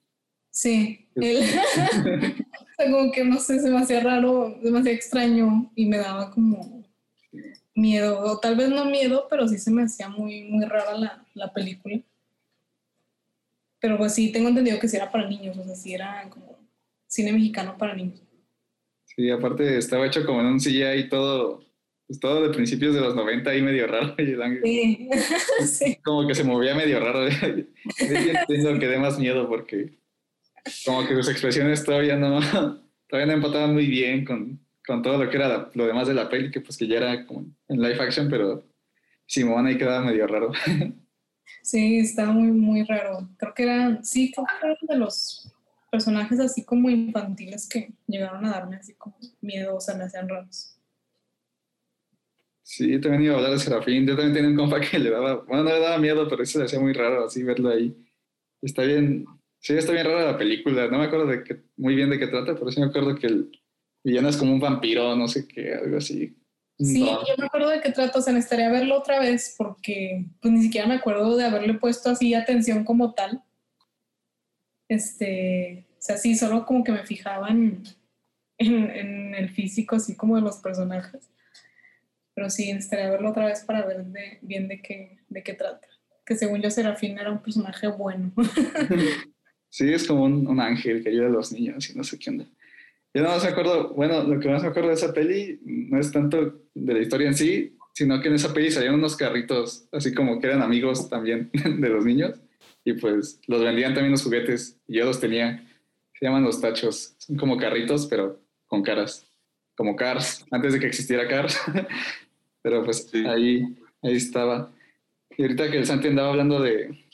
Sí, 0.57 1.07
él, 1.13 1.37
o 1.37 2.75
sea, 2.75 2.91
como 2.91 3.11
que 3.11 3.23
no 3.23 3.37
sé, 3.39 3.59
se 3.59 3.69
me 3.69 3.77
hacía 3.77 3.99
raro, 3.99 4.57
demasiado 4.63 4.97
extraño 4.97 5.71
y 5.75 5.85
me 5.85 5.99
daba 5.99 6.31
como 6.31 6.83
miedo, 7.75 8.19
o 8.21 8.39
tal 8.39 8.55
vez 8.55 8.69
no 8.69 8.85
miedo, 8.85 9.27
pero 9.29 9.47
sí 9.47 9.59
se 9.59 9.69
me 9.69 9.83
hacía 9.83 10.09
muy, 10.09 10.45
muy 10.45 10.65
rara 10.65 10.97
la, 10.97 11.23
la 11.35 11.53
película. 11.53 11.99
Pero 13.79 13.99
pues 13.99 14.15
sí, 14.15 14.31
tengo 14.31 14.49
entendido 14.49 14.79
que 14.79 14.87
sí 14.87 14.97
era 14.97 15.11
para 15.11 15.29
niños, 15.29 15.55
o 15.59 15.63
sea, 15.63 15.75
sí 15.75 15.93
era 15.93 16.27
como 16.31 16.57
cine 17.05 17.33
mexicano 17.33 17.77
para 17.77 17.93
niños. 17.93 18.19
Sí, 19.05 19.29
aparte 19.29 19.77
estaba 19.77 20.07
hecho 20.07 20.25
como 20.25 20.39
en 20.41 20.47
un 20.47 20.59
CGI 20.59 21.01
y 21.01 21.09
todo, 21.09 21.63
pues 22.07 22.19
todo 22.19 22.41
de 22.41 22.49
principios 22.49 22.95
de 22.95 23.01
los 23.01 23.13
90 23.13 23.47
ahí 23.51 23.61
medio 23.61 23.85
raro. 23.85 24.15
Sí, 24.63 25.07
sí. 25.67 25.95
como 26.03 26.27
que 26.27 26.33
se 26.33 26.43
movía 26.43 26.73
medio 26.73 26.99
raro. 26.99 27.29
Sí, 27.95 28.07
entiendo 28.07 28.79
que 28.79 28.87
dé 28.87 28.97
más 28.97 29.19
miedo 29.19 29.47
porque 29.47 30.06
como 30.85 31.07
que 31.07 31.15
sus 31.15 31.29
expresiones 31.29 31.83
todavía 31.83 32.15
no, 32.17 32.39
todavía 33.09 33.27
no 33.27 33.33
empataban 33.33 33.73
muy 33.73 33.87
bien 33.87 34.25
con, 34.25 34.59
con 34.85 35.01
todo 35.01 35.23
lo 35.23 35.29
que 35.29 35.37
era 35.37 35.47
la- 35.49 35.71
lo 35.73 35.87
demás 35.87 36.07
de 36.07 36.13
la 36.13 36.29
peli, 36.29 36.51
que 36.51 36.61
pues 36.61 36.77
que 36.77 36.87
ya 36.87 36.97
era 36.97 37.25
como 37.25 37.45
en 37.67 37.81
live 37.81 38.01
action, 38.01 38.29
pero 38.29 38.63
Simón 39.27 39.67
ahí 39.67 39.77
quedaba 39.77 40.05
medio 40.05 40.27
raro. 40.27 40.51
Sí, 41.63 41.99
estaba 41.99 42.31
muy, 42.33 42.47
muy 42.51 42.83
raro. 42.83 43.29
Creo 43.37 43.53
que 43.53 43.63
era, 43.63 44.03
sí, 44.03 44.31
creo 44.31 44.45
que 44.45 44.65
era 44.67 44.77
uno 44.81 44.93
de 44.93 44.99
los 44.99 45.53
personajes 45.91 46.39
así 46.39 46.63
como 46.65 46.89
infantiles 46.89 47.67
que 47.69 47.93
llegaron 48.07 48.45
a 48.45 48.51
darme 48.51 48.77
así 48.77 48.93
como 48.95 49.17
miedo, 49.41 49.75
o 49.75 49.81
sea, 49.81 49.95
me 49.95 50.03
hacían 50.05 50.29
raros. 50.29 50.77
Sí, 52.63 52.99
también 52.99 53.23
iba 53.23 53.33
a 53.35 53.37
hablar 53.37 53.53
de 53.53 53.59
Serafín. 53.59 54.05
Yo 54.05 54.15
también 54.15 54.33
tenía 54.33 54.49
un 54.49 54.55
compa 54.57 54.81
que 54.81 54.99
le 54.99 55.09
daba, 55.09 55.35
bueno, 55.45 55.63
no 55.63 55.69
le 55.71 55.79
daba 55.79 55.97
miedo, 55.99 56.27
pero 56.29 56.43
eso 56.43 56.59
le 56.59 56.65
hacía 56.65 56.79
muy 56.79 56.93
raro 56.93 57.25
así 57.25 57.43
verlo 57.43 57.69
ahí. 57.69 57.95
Está 58.61 58.83
bien, 58.83 59.25
sí, 59.67 59.77
está 59.77 59.91
bien 59.91 60.05
rara 60.05 60.31
la 60.31 60.37
película. 60.37 60.87
No 60.87 60.97
me 60.99 61.05
acuerdo 61.05 61.25
de 61.27 61.43
qué, 61.43 61.61
muy 61.75 61.95
bien 61.95 62.09
de 62.09 62.17
qué 62.19 62.27
trata, 62.27 62.55
pero 62.55 62.71
sí 62.71 62.79
me 62.79 62.85
acuerdo 62.87 63.15
que 63.15 63.27
el 63.27 63.51
villano 64.03 64.29
es 64.29 64.37
como 64.37 64.53
un 64.53 64.59
vampiro, 64.59 65.15
no 65.15 65.27
sé 65.27 65.47
qué, 65.47 65.73
algo 65.73 65.97
así. 65.97 66.35
Sí, 66.79 67.01
No. 67.03 67.25
yo 67.27 67.33
me 67.37 67.45
acuerdo 67.47 67.69
de 67.69 67.81
qué 67.81 67.91
trata, 67.91 68.19
o 68.19 68.21
sea, 68.21 68.33
necesitaría 68.33 68.69
verlo 68.69 68.97
otra 68.97 69.19
vez 69.19 69.55
porque 69.57 70.25
pues 70.41 70.53
ni 70.53 70.61
siquiera 70.61 70.87
me 70.87 70.95
acuerdo 70.95 71.35
de 71.35 71.43
haberle 71.45 71.73
puesto 71.73 72.09
así 72.11 72.33
atención 72.33 72.83
como 72.83 73.13
tal. 73.13 73.43
Este, 74.87 75.87
o 75.97 76.01
sea, 76.01 76.17
sí, 76.17 76.35
solo 76.35 76.65
como 76.65 76.83
que 76.83 76.91
me 76.91 77.05
fijaban 77.05 77.83
en, 78.57 78.89
en 78.91 79.35
el 79.35 79.49
físico 79.49 79.95
así 79.95 80.15
como 80.15 80.35
de 80.35 80.41
los 80.41 80.57
personajes. 80.57 81.29
Pero 82.33 82.49
sí, 82.49 82.71
necesitaría 82.71 83.09
verlo 83.09 83.31
otra 83.31 83.47
vez 83.47 83.61
para 83.65 83.83
ver 83.85 84.05
de- 84.05 84.37
bien 84.41 84.67
de 84.67 84.81
qué, 84.81 85.17
de 85.27 85.43
qué 85.43 85.53
trata. 85.53 85.87
Que 86.25 86.35
según 86.35 86.61
yo, 86.61 86.69
Serafín 86.69 87.17
era 87.17 87.31
un 87.31 87.41
personaje 87.41 87.87
bueno. 87.87 88.31
Sí, 89.69 89.91
es 89.91 90.07
como 90.07 90.23
un, 90.23 90.47
un 90.47 90.59
ángel 90.59 91.03
que 91.03 91.09
ayuda 91.09 91.27
a 91.27 91.29
los 91.31 91.51
niños 91.51 91.89
y 91.89 91.97
no 91.97 92.03
sé 92.03 92.17
qué 92.17 92.29
onda. 92.29 92.45
Yo 93.13 93.23
no 93.23 93.29
más 93.29 93.43
me 93.43 93.49
acuerdo, 93.49 93.93
bueno, 93.93 94.23
lo 94.23 94.39
que 94.39 94.47
más 94.49 94.61
me 94.63 94.69
acuerdo 94.69 94.89
de 94.89 94.95
esa 94.95 95.13
peli 95.13 95.59
no 95.63 95.99
es 95.99 96.11
tanto 96.11 96.61
de 96.73 96.93
la 96.93 96.99
historia 96.99 97.27
en 97.27 97.35
sí, 97.35 97.75
sino 97.93 98.21
que 98.21 98.27
en 98.27 98.35
esa 98.35 98.53
peli 98.53 98.69
salían 98.69 98.93
unos 98.95 99.15
carritos, 99.15 99.87
así 99.91 100.13
como 100.13 100.39
que 100.39 100.47
eran 100.47 100.61
amigos 100.61 101.09
también 101.09 101.49
de 101.53 101.89
los 101.89 102.05
niños, 102.05 102.39
y 102.85 102.93
pues 102.93 103.39
los 103.47 103.63
vendían 103.63 103.93
también 103.93 104.11
los 104.11 104.23
juguetes, 104.23 104.77
y 104.87 104.97
yo 104.97 105.05
los 105.05 105.19
tenía. 105.19 105.63
Se 106.13 106.25
llaman 106.25 106.43
los 106.43 106.61
tachos, 106.61 107.15
son 107.17 107.37
como 107.37 107.57
carritos, 107.57 108.07
pero 108.07 108.39
con 108.67 108.83
caras, 108.83 109.25
como 109.75 109.95
Cars, 109.95 110.45
antes 110.51 110.73
de 110.73 110.79
que 110.79 110.87
existiera 110.87 111.27
Cars. 111.27 111.59
pero 112.61 112.83
pues 112.83 113.07
Sí. 113.11 113.25
ahí, 113.25 113.63
ahí 114.01 114.15
estaba. 114.15 114.71
Y 115.37 115.43
ahorita 115.43 115.69
que 115.71 115.77
el 115.77 115.85
Santi 115.85 116.07
andaba 116.07 116.29
hablando 116.29 116.59
de, 116.61 117.06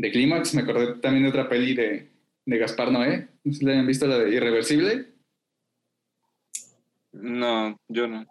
de 0.00 0.10
Clímax, 0.10 0.54
me 0.54 0.62
acordé 0.62 0.94
también 0.94 1.24
de 1.24 1.28
otra 1.28 1.48
peli 1.48 1.74
de, 1.74 2.08
de 2.46 2.58
Gaspar 2.58 2.90
Noé. 2.90 3.28
No 3.44 3.52
sé 3.52 3.58
si 3.58 3.64
la 3.66 3.72
hayan 3.72 3.86
visto, 3.86 4.06
la 4.06 4.18
de 4.18 4.34
Irreversible. 4.34 5.08
No, 7.12 7.78
yo 7.86 8.08
no. 8.08 8.26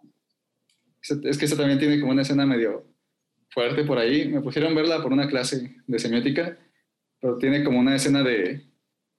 Es 1.02 1.38
que 1.38 1.46
esa 1.46 1.56
también 1.56 1.78
tiene 1.78 2.00
como 2.00 2.12
una 2.12 2.24
escena 2.24 2.46
medio 2.48 2.88
fuerte 3.52 3.84
por 3.84 4.00
ahí. 4.00 4.28
Me 4.28 4.42
pusieron 4.42 4.74
verla 4.74 5.04
por 5.04 5.14
una 5.14 5.28
clase 5.28 5.76
de 5.86 6.00
semiótica, 6.00 6.58
pero 7.22 7.38
tiene 7.38 7.64
como 7.64 7.80
una 7.80 7.96
escena 7.96 8.24
de, 8.24 8.66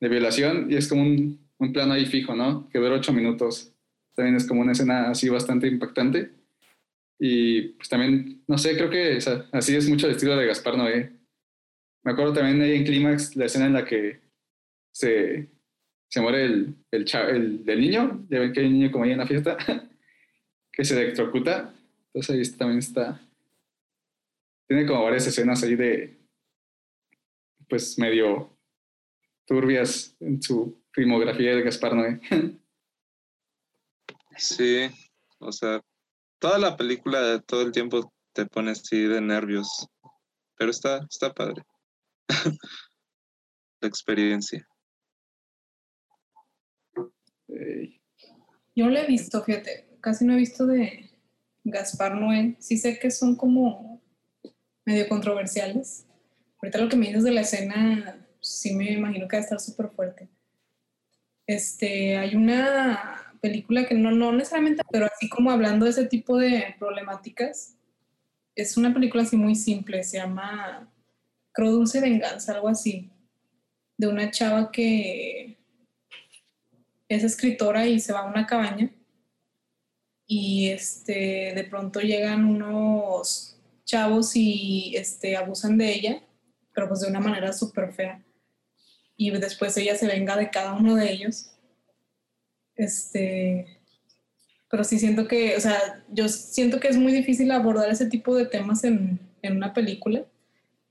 de 0.01 0.09
violación 0.09 0.67
y 0.71 0.75
es 0.75 0.89
como 0.89 1.03
un, 1.03 1.39
un 1.59 1.73
plano 1.73 1.93
ahí 1.93 2.07
fijo, 2.07 2.35
¿no? 2.35 2.69
Que 2.71 2.81
dura 2.81 2.97
ocho 2.97 3.13
minutos. 3.13 3.73
También 4.17 4.35
es 4.35 4.47
como 4.47 4.63
una 4.63 4.73
escena 4.73 5.11
así 5.11 5.29
bastante 5.29 5.69
impactante. 5.69 6.33
Y 7.17 7.75
pues 7.75 7.89
también, 7.89 8.43
no 8.49 8.59
sé, 8.59 8.77
creo 8.77 8.91
que 8.91 9.19
o 9.19 9.21
sea, 9.21 9.47
así 9.53 9.77
es 9.77 9.89
mucho 9.89 10.09
el 10.09 10.15
estilo 10.15 10.37
de 10.37 10.47
Gaspar 10.47 10.77
Noé. 10.77 11.20
Me 12.03 12.13
acuerdo 12.13 12.33
también 12.33 12.61
ahí 12.63 12.77
en 12.77 12.85
Clímax 12.85 13.37
la 13.37 13.47
escena 13.47 13.67
en 13.67 13.75
la 13.75 13.85
que 13.85 14.21
se, 14.93 15.51
se 16.09 16.21
muere 16.21 16.45
el, 16.45 16.77
el, 16.91 17.05
el 17.29 17.65
del 17.65 17.81
niño. 17.81 18.27
Ya 18.31 18.41
ven 18.41 18.53
que 18.53 18.61
hay 18.61 18.67
un 18.67 18.73
niño 18.75 18.91
como 18.91 19.05
ahí 19.05 19.13
en 19.13 19.19
la 19.19 19.27
fiesta 19.27 19.57
que 20.73 20.85
se 20.85 21.01
electrocuta. 21.01 21.75
Entonces 22.07 22.31
ahí 22.31 22.57
también 22.57 22.79
está. 22.79 23.21
Tiene 24.67 24.87
como 24.87 25.05
varias 25.05 25.27
escenas 25.27 25.63
ahí 25.63 25.77
de. 25.77 26.19
Pues 27.69 27.99
medio 27.99 28.57
turbias 29.47 30.17
en 30.21 30.41
su 30.41 30.81
filmografía 30.93 31.55
de 31.55 31.63
Gaspar 31.63 31.95
Noé. 31.95 32.21
Sí, 34.37 34.89
o 35.39 35.53
sea, 35.53 35.83
toda 36.39 36.57
la 36.57 36.75
película 36.75 37.41
todo 37.41 37.61
el 37.61 37.73
tiempo 37.73 38.11
te 38.33 38.47
pone 38.47 38.71
así 38.71 39.03
de 39.03 39.21
nervios, 39.21 39.87
pero 40.57 40.71
está, 40.71 41.07
está 41.11 41.35
padre. 41.35 41.63
La 43.81 43.89
experiencia. 43.89 44.67
Yo 48.77 48.85
no 48.85 48.91
la 48.91 49.03
he 49.03 49.07
visto, 49.07 49.43
fíjate, 49.43 49.99
casi 50.01 50.25
no 50.25 50.35
he 50.35 50.37
visto 50.37 50.67
de 50.67 51.11
Gaspar 51.65 52.15
Noé. 52.15 52.57
Sí 52.61 52.77
sé 52.77 52.99
que 52.99 53.11
son 53.11 53.37
como 53.37 54.03
medio 54.85 55.09
controversiales. 55.09 56.07
Ahorita 56.63 56.79
lo 56.79 56.89
que 56.89 56.97
me 56.97 57.07
dices 57.07 57.25
de 57.25 57.33
la 57.33 57.41
escena, 57.41 58.27
sí 58.41 58.75
me 58.75 58.93
imagino 58.93 59.27
que 59.27 59.37
va 59.37 59.41
a 59.41 59.45
estar 59.45 59.61
súper 59.61 59.89
fuerte. 59.89 60.29
Este, 61.47 62.17
hay 62.17 62.37
una 62.37 63.35
película 63.41 63.87
que 63.87 63.95
no, 63.95 64.11
no 64.13 64.33
necesariamente, 64.33 64.83
pero 64.91 65.07
así 65.07 65.29
como 65.29 65.51
hablando 65.51 65.87
de 65.87 65.93
ese 65.93 66.07
tipo 66.07 66.37
de 66.37 66.77
problemáticas, 66.79 67.77
es 68.55 68.77
una 68.77 68.93
película 68.93 69.23
así 69.23 69.37
muy 69.37 69.55
simple, 69.55 70.05
se 70.05 70.19
llama 70.19 70.93
Creo 71.61 71.73
Dulce 71.73 72.01
Venganza, 72.01 72.55
algo 72.55 72.69
así, 72.69 73.11
de 73.99 74.07
una 74.07 74.31
chava 74.31 74.73
que 74.73 75.59
es 77.07 77.23
escritora 77.23 77.87
y 77.87 78.01
se 78.01 78.15
va 78.15 78.21
a 78.21 78.31
una 78.31 78.47
cabaña 78.47 78.91
y 80.27 80.71
este 80.71 81.53
de 81.55 81.65
pronto 81.69 82.01
llegan 82.01 82.47
unos 82.47 83.59
chavos 83.85 84.35
y 84.37 84.95
este 84.97 85.37
abusan 85.37 85.77
de 85.77 85.93
ella, 85.93 86.23
pero 86.73 86.89
pues 86.89 87.01
de 87.01 87.09
una 87.09 87.21
manera 87.21 87.53
súper 87.53 87.93
fea. 87.93 88.25
Y 89.19 89.31
después 89.33 89.77
ella 89.77 89.97
se 89.97 90.07
venga 90.07 90.39
de 90.39 90.49
cada 90.49 90.73
uno 90.73 90.95
de 90.95 91.13
ellos. 91.13 91.51
Este, 92.75 93.67
pero 94.71 94.83
sí 94.83 94.99
siento 94.99 95.29
que, 95.29 95.57
o 95.59 95.61
sea, 95.61 96.03
yo 96.09 96.27
siento 96.27 96.81
que 96.81 96.89
es 96.89 96.97
muy 96.97 97.13
difícil 97.13 97.51
abordar 97.51 97.91
ese 97.91 98.07
tipo 98.07 98.35
de 98.35 98.47
temas 98.47 98.83
en, 98.85 99.21
en 99.43 99.59
una 99.59 99.75
película. 99.75 100.25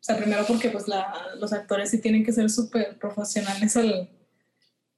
O 0.02 0.04
sea, 0.04 0.18
primero 0.18 0.46
porque 0.48 0.70
pues 0.70 0.88
la, 0.88 1.14
los 1.40 1.52
actores 1.54 1.90
sí 1.92 2.00
tienen 2.02 2.24
que 2.24 2.32
ser 2.32 2.50
súper 2.50 2.98
profesionales 2.98 3.76
al, 3.78 4.10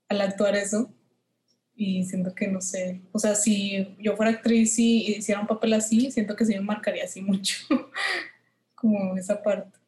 al 0.09 0.21
actuar 0.21 0.55
eso. 0.55 0.93
Y 1.75 2.03
siento 2.03 2.35
que 2.35 2.47
no 2.47 2.61
sé, 2.61 3.01
o 3.11 3.17
sea, 3.17 3.33
si 3.33 3.95
yo 3.99 4.15
fuera 4.15 4.31
actriz 4.31 4.77
y 4.77 5.15
hiciera 5.15 5.41
un 5.41 5.47
papel 5.47 5.73
así, 5.73 6.11
siento 6.11 6.35
que 6.35 6.45
sí 6.45 6.53
me 6.53 6.61
marcaría 6.61 7.05
así 7.05 7.21
mucho, 7.21 7.55
como 8.75 9.17
esa 9.17 9.41
parte. 9.41 9.79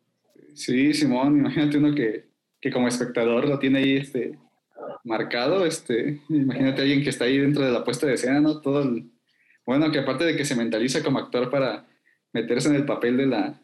sí, 0.56 0.94
Simón, 0.94 1.38
imagínate 1.38 1.78
uno 1.78 1.94
que, 1.94 2.30
que 2.60 2.72
como 2.72 2.88
espectador 2.88 3.48
lo 3.48 3.60
tiene 3.60 3.80
ahí 3.80 3.98
este, 3.98 4.40
marcado. 5.04 5.66
Este, 5.66 6.22
imagínate 6.30 6.82
alguien 6.82 7.04
que 7.04 7.10
está 7.10 7.26
ahí 7.26 7.38
dentro 7.38 7.64
de 7.66 7.72
la 7.72 7.84
puesta 7.84 8.08
de 8.08 8.14
escena, 8.16 8.40
¿no? 8.42 8.62
Todo 8.62 8.82
el- 8.84 9.12
bueno, 9.66 9.92
que 9.92 10.00
aparte 10.00 10.26
de 10.26 10.36
que 10.36 10.46
se 10.46 10.56
mentaliza 10.56 11.04
como 11.04 11.20
actor 11.20 11.52
para 11.52 11.86
meterse 12.34 12.70
en 12.70 12.76
el 12.76 12.86
papel 12.86 13.18
de 13.18 13.28
la, 13.28 13.62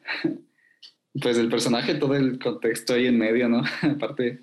pues 1.13 1.37
del 1.37 1.49
personaje, 1.49 1.95
todo 1.95 2.15
el 2.15 2.39
contexto 2.39 2.93
ahí 2.93 3.07
en 3.07 3.17
medio, 3.17 3.49
¿no? 3.49 3.63
aparte, 3.81 4.41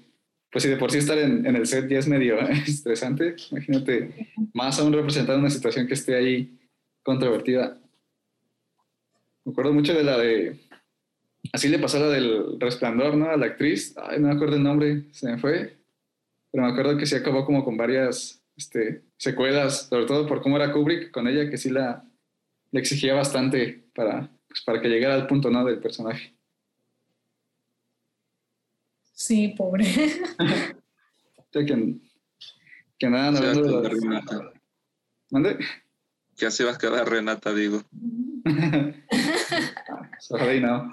pues 0.50 0.64
si 0.64 0.70
de 0.70 0.76
por 0.76 0.90
sí 0.90 0.98
estar 0.98 1.18
en, 1.18 1.46
en 1.46 1.56
el 1.56 1.66
set 1.66 1.88
ya 1.88 1.98
es 1.98 2.08
medio 2.08 2.40
estresante, 2.66 3.36
imagínate 3.50 4.32
más 4.52 4.78
aún 4.78 4.92
representar 4.92 5.38
una 5.38 5.50
situación 5.50 5.86
que 5.86 5.94
esté 5.94 6.14
ahí 6.14 6.58
controvertida. 7.02 7.78
Me 9.44 9.52
acuerdo 9.52 9.72
mucho 9.72 9.94
de 9.94 10.02
la 10.02 10.18
de, 10.18 10.58
así 11.52 11.68
le 11.68 11.78
pasó 11.78 12.00
la 12.00 12.08
del 12.08 12.58
resplandor, 12.58 13.16
¿no? 13.16 13.30
A 13.30 13.36
la 13.36 13.46
actriz, 13.46 13.94
ay, 13.96 14.18
no 14.18 14.28
me 14.28 14.34
acuerdo 14.34 14.56
el 14.56 14.62
nombre, 14.62 15.04
se 15.12 15.30
me 15.30 15.38
fue, 15.38 15.76
pero 16.50 16.64
me 16.64 16.72
acuerdo 16.72 16.96
que 16.96 17.06
sí 17.06 17.14
acabó 17.14 17.44
como 17.44 17.64
con 17.64 17.76
varias 17.76 18.42
este, 18.56 19.02
secuelas, 19.16 19.88
sobre 19.88 20.06
todo 20.06 20.26
por 20.26 20.42
cómo 20.42 20.56
era 20.56 20.72
Kubrick 20.72 21.10
con 21.10 21.28
ella, 21.28 21.48
que 21.48 21.58
sí 21.58 21.70
la, 21.70 22.04
le 22.72 22.80
exigía 22.80 23.14
bastante 23.14 23.84
para, 23.94 24.30
pues, 24.48 24.62
para 24.62 24.80
que 24.80 24.88
llegara 24.88 25.14
al 25.14 25.26
punto, 25.26 25.50
¿no? 25.50 25.64
Del 25.64 25.78
personaje. 25.78 26.35
Sí, 29.16 29.48
pobre. 29.56 29.84
Que, 31.52 31.64
que 32.98 33.08
nada, 33.08 33.30
no 33.30 33.40
quedar 33.40 33.56
las- 33.56 33.92
Renata. 33.92 34.52
¿Mande? 35.30 35.56
Que 36.36 36.44
así 36.44 36.62
va 36.64 36.72
a 36.72 36.78
quedar 36.78 37.08
Renata, 37.08 37.54
digo. 37.54 37.82
Sorry, 40.20 40.60
no. 40.60 40.90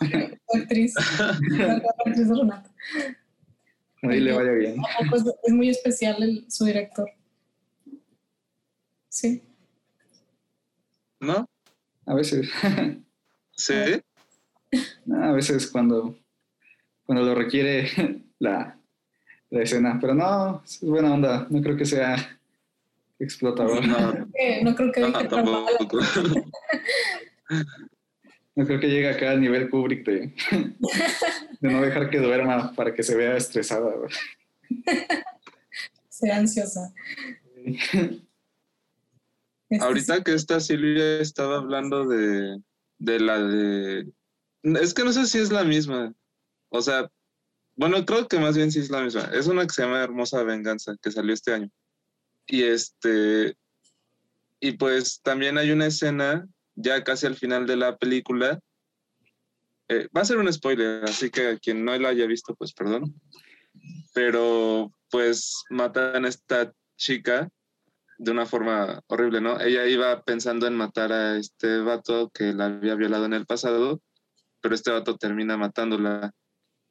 actriz. 0.53 0.93
La 1.19 1.81
actriz 2.05 2.29
de 2.29 2.33
Renata. 2.33 2.71
Ahí 4.03 4.21
le 4.21 4.31
vaya 4.31 4.51
bien. 4.53 4.77
Tampoco 4.97 5.17
Es, 5.17 5.35
es 5.49 5.53
muy 5.53 5.67
especial 5.67 6.23
el- 6.23 6.45
su 6.49 6.63
director. 6.63 7.09
Sí. 9.09 9.43
¿No? 11.19 11.49
A 12.05 12.13
veces, 12.13 12.49
¿Sí? 13.57 13.73
a 15.21 15.31
veces 15.33 15.67
cuando, 15.67 16.17
cuando 17.05 17.25
lo 17.25 17.35
requiere 17.35 17.89
la, 18.39 18.77
la 19.49 19.61
escena, 19.61 19.97
pero 19.99 20.13
no, 20.13 20.61
es 20.65 20.81
buena 20.81 21.13
onda, 21.13 21.47
no 21.49 21.61
creo 21.61 21.77
que 21.77 21.85
sea 21.85 22.37
explotador. 23.19 23.85
No, 23.85 24.13
no 24.63 24.75
creo 24.75 24.91
que 24.91 25.01
no, 25.01 25.09
mal. 25.09 25.27
tampoco. 25.27 25.99
No 28.55 28.67
creo 28.67 28.79
que 28.79 28.87
llegue 28.87 29.09
acá 29.09 29.31
al 29.31 29.41
nivel 29.41 29.67
Kubrick 29.67 30.05
de, 30.05 30.31
de 31.59 31.71
no 31.71 31.81
dejar 31.81 32.11
que 32.11 32.19
duerma 32.19 32.71
para 32.75 32.93
que 32.93 33.01
se 33.01 33.15
vea 33.15 33.35
estresada. 33.35 33.91
Sea 36.07 36.37
ansiosa. 36.37 36.93
Este, 37.65 38.23
Ahorita 39.79 40.23
que 40.23 40.33
esta 40.35 40.59
Silvia 40.59 41.19
estaba 41.19 41.57
hablando 41.57 42.05
de, 42.05 42.61
de 42.99 43.19
la 43.19 43.39
de... 43.39 44.11
Es 44.63 44.93
que 44.93 45.03
no 45.03 45.11
sé 45.11 45.25
si 45.25 45.39
es 45.39 45.51
la 45.51 45.63
misma. 45.63 46.13
O 46.75 46.81
sea, 46.81 47.07
bueno, 47.75 48.03
creo 48.03 48.27
que 48.27 48.39
más 48.39 48.57
bien 48.57 48.71
sí 48.71 48.79
es 48.79 48.89
la 48.89 49.01
misma. 49.01 49.29
Es 49.31 49.45
una 49.45 49.65
que 49.67 49.73
se 49.73 49.83
llama 49.83 50.03
Hermosa 50.03 50.41
Venganza, 50.41 50.95
que 50.99 51.11
salió 51.11 51.33
este 51.33 51.53
año. 51.53 51.69
Y 52.47 52.63
este... 52.63 53.55
Y 54.59 54.71
pues 54.71 55.21
también 55.21 55.57
hay 55.59 55.69
una 55.69 55.85
escena, 55.85 56.47
ya 56.75 57.03
casi 57.03 57.27
al 57.27 57.35
final 57.35 57.67
de 57.67 57.75
la 57.75 57.97
película. 57.97 58.59
eh, 59.87 60.07
va 60.15 60.21
a 60.21 60.25
ser 60.25 60.37
un 60.37 60.51
spoiler, 60.51 61.03
así 61.03 61.29
que 61.29 61.47
a 61.49 61.57
quien 61.59 61.85
no 61.85 61.95
la 61.97 62.09
haya 62.09 62.25
visto, 62.25 62.55
pues 62.55 62.73
perdón. 62.73 63.13
Pero 64.15 64.91
pues 65.11 65.63
matan 65.69 66.25
a 66.25 66.29
esta 66.29 66.73
chica 66.97 67.49
de 68.17 68.31
una 68.31 68.45
forma 68.47 69.01
horrible, 69.07 69.41
¿no? 69.41 69.59
Ella 69.59 69.85
iba 69.85 70.23
pensando 70.23 70.65
en 70.65 70.75
matar 70.75 71.11
a 71.11 71.37
este 71.37 71.79
vato 71.81 72.31
que 72.33 72.53
la 72.53 72.65
había 72.65 72.95
violado 72.95 73.25
en 73.25 73.33
el 73.33 73.45
pasado, 73.45 74.01
pero 74.61 74.73
este 74.73 74.91
vato 74.91 75.17
termina 75.17 75.55
matándola. 75.57 76.31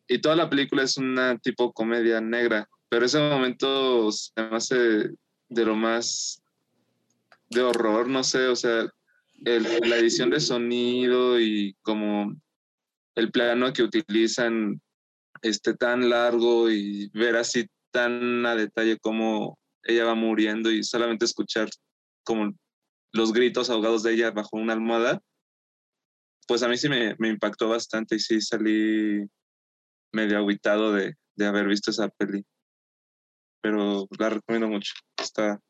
Y 0.08 0.18
toda 0.20 0.36
la 0.36 0.50
película 0.50 0.82
es 0.82 0.96
una 0.96 1.38
tipo 1.38 1.72
comedia 1.72 2.20
negra, 2.20 2.68
pero 2.88 3.06
ese 3.06 3.18
momento 3.18 4.10
se 4.12 4.30
me 4.36 4.56
hace 4.56 4.76
de 5.48 5.64
lo 5.64 5.76
más 5.76 6.42
de 7.50 7.62
horror, 7.62 8.08
no 8.08 8.24
sé, 8.24 8.46
o 8.46 8.56
sea, 8.56 8.88
el- 9.44 9.80
la 9.88 9.96
edición 9.96 10.30
de 10.30 10.40
sonido 10.40 11.38
y 11.40 11.74
como 11.82 12.34
el 13.14 13.30
plano 13.30 13.72
que 13.72 13.82
utilizan 13.82 14.80
este 15.42 15.74
tan 15.74 16.08
largo 16.08 16.70
y 16.70 17.10
ver 17.12 17.36
así 17.36 17.66
tan 17.90 18.46
a 18.46 18.54
detalle 18.54 18.98
cómo 18.98 19.58
ella 19.84 20.04
va 20.04 20.14
muriendo 20.14 20.70
y 20.70 20.82
solamente 20.82 21.24
escuchar 21.24 21.68
como 22.24 22.52
los 23.12 23.32
gritos 23.32 23.68
ahogados 23.68 24.02
de 24.02 24.14
ella 24.14 24.30
bajo 24.30 24.56
una 24.56 24.72
almohada, 24.72 25.20
pues 26.46 26.62
a 26.62 26.68
mí 26.68 26.76
sí 26.76 26.88
me, 26.88 27.14
me 27.18 27.28
impactó 27.28 27.68
bastante 27.68 28.16
y 28.16 28.18
sí 28.20 28.40
salí 28.40 29.26
medio 30.12 30.38
agüitado 30.38 30.92
de, 30.92 31.16
de 31.35 31.46
haber 31.46 31.66
visto 31.66 31.90
esa 31.90 32.09
peli. 32.09 32.44
Pero 33.61 34.07
la 34.18 34.31
recomiendo 34.31 34.68
mucho, 34.68 34.92
está, 35.16 35.61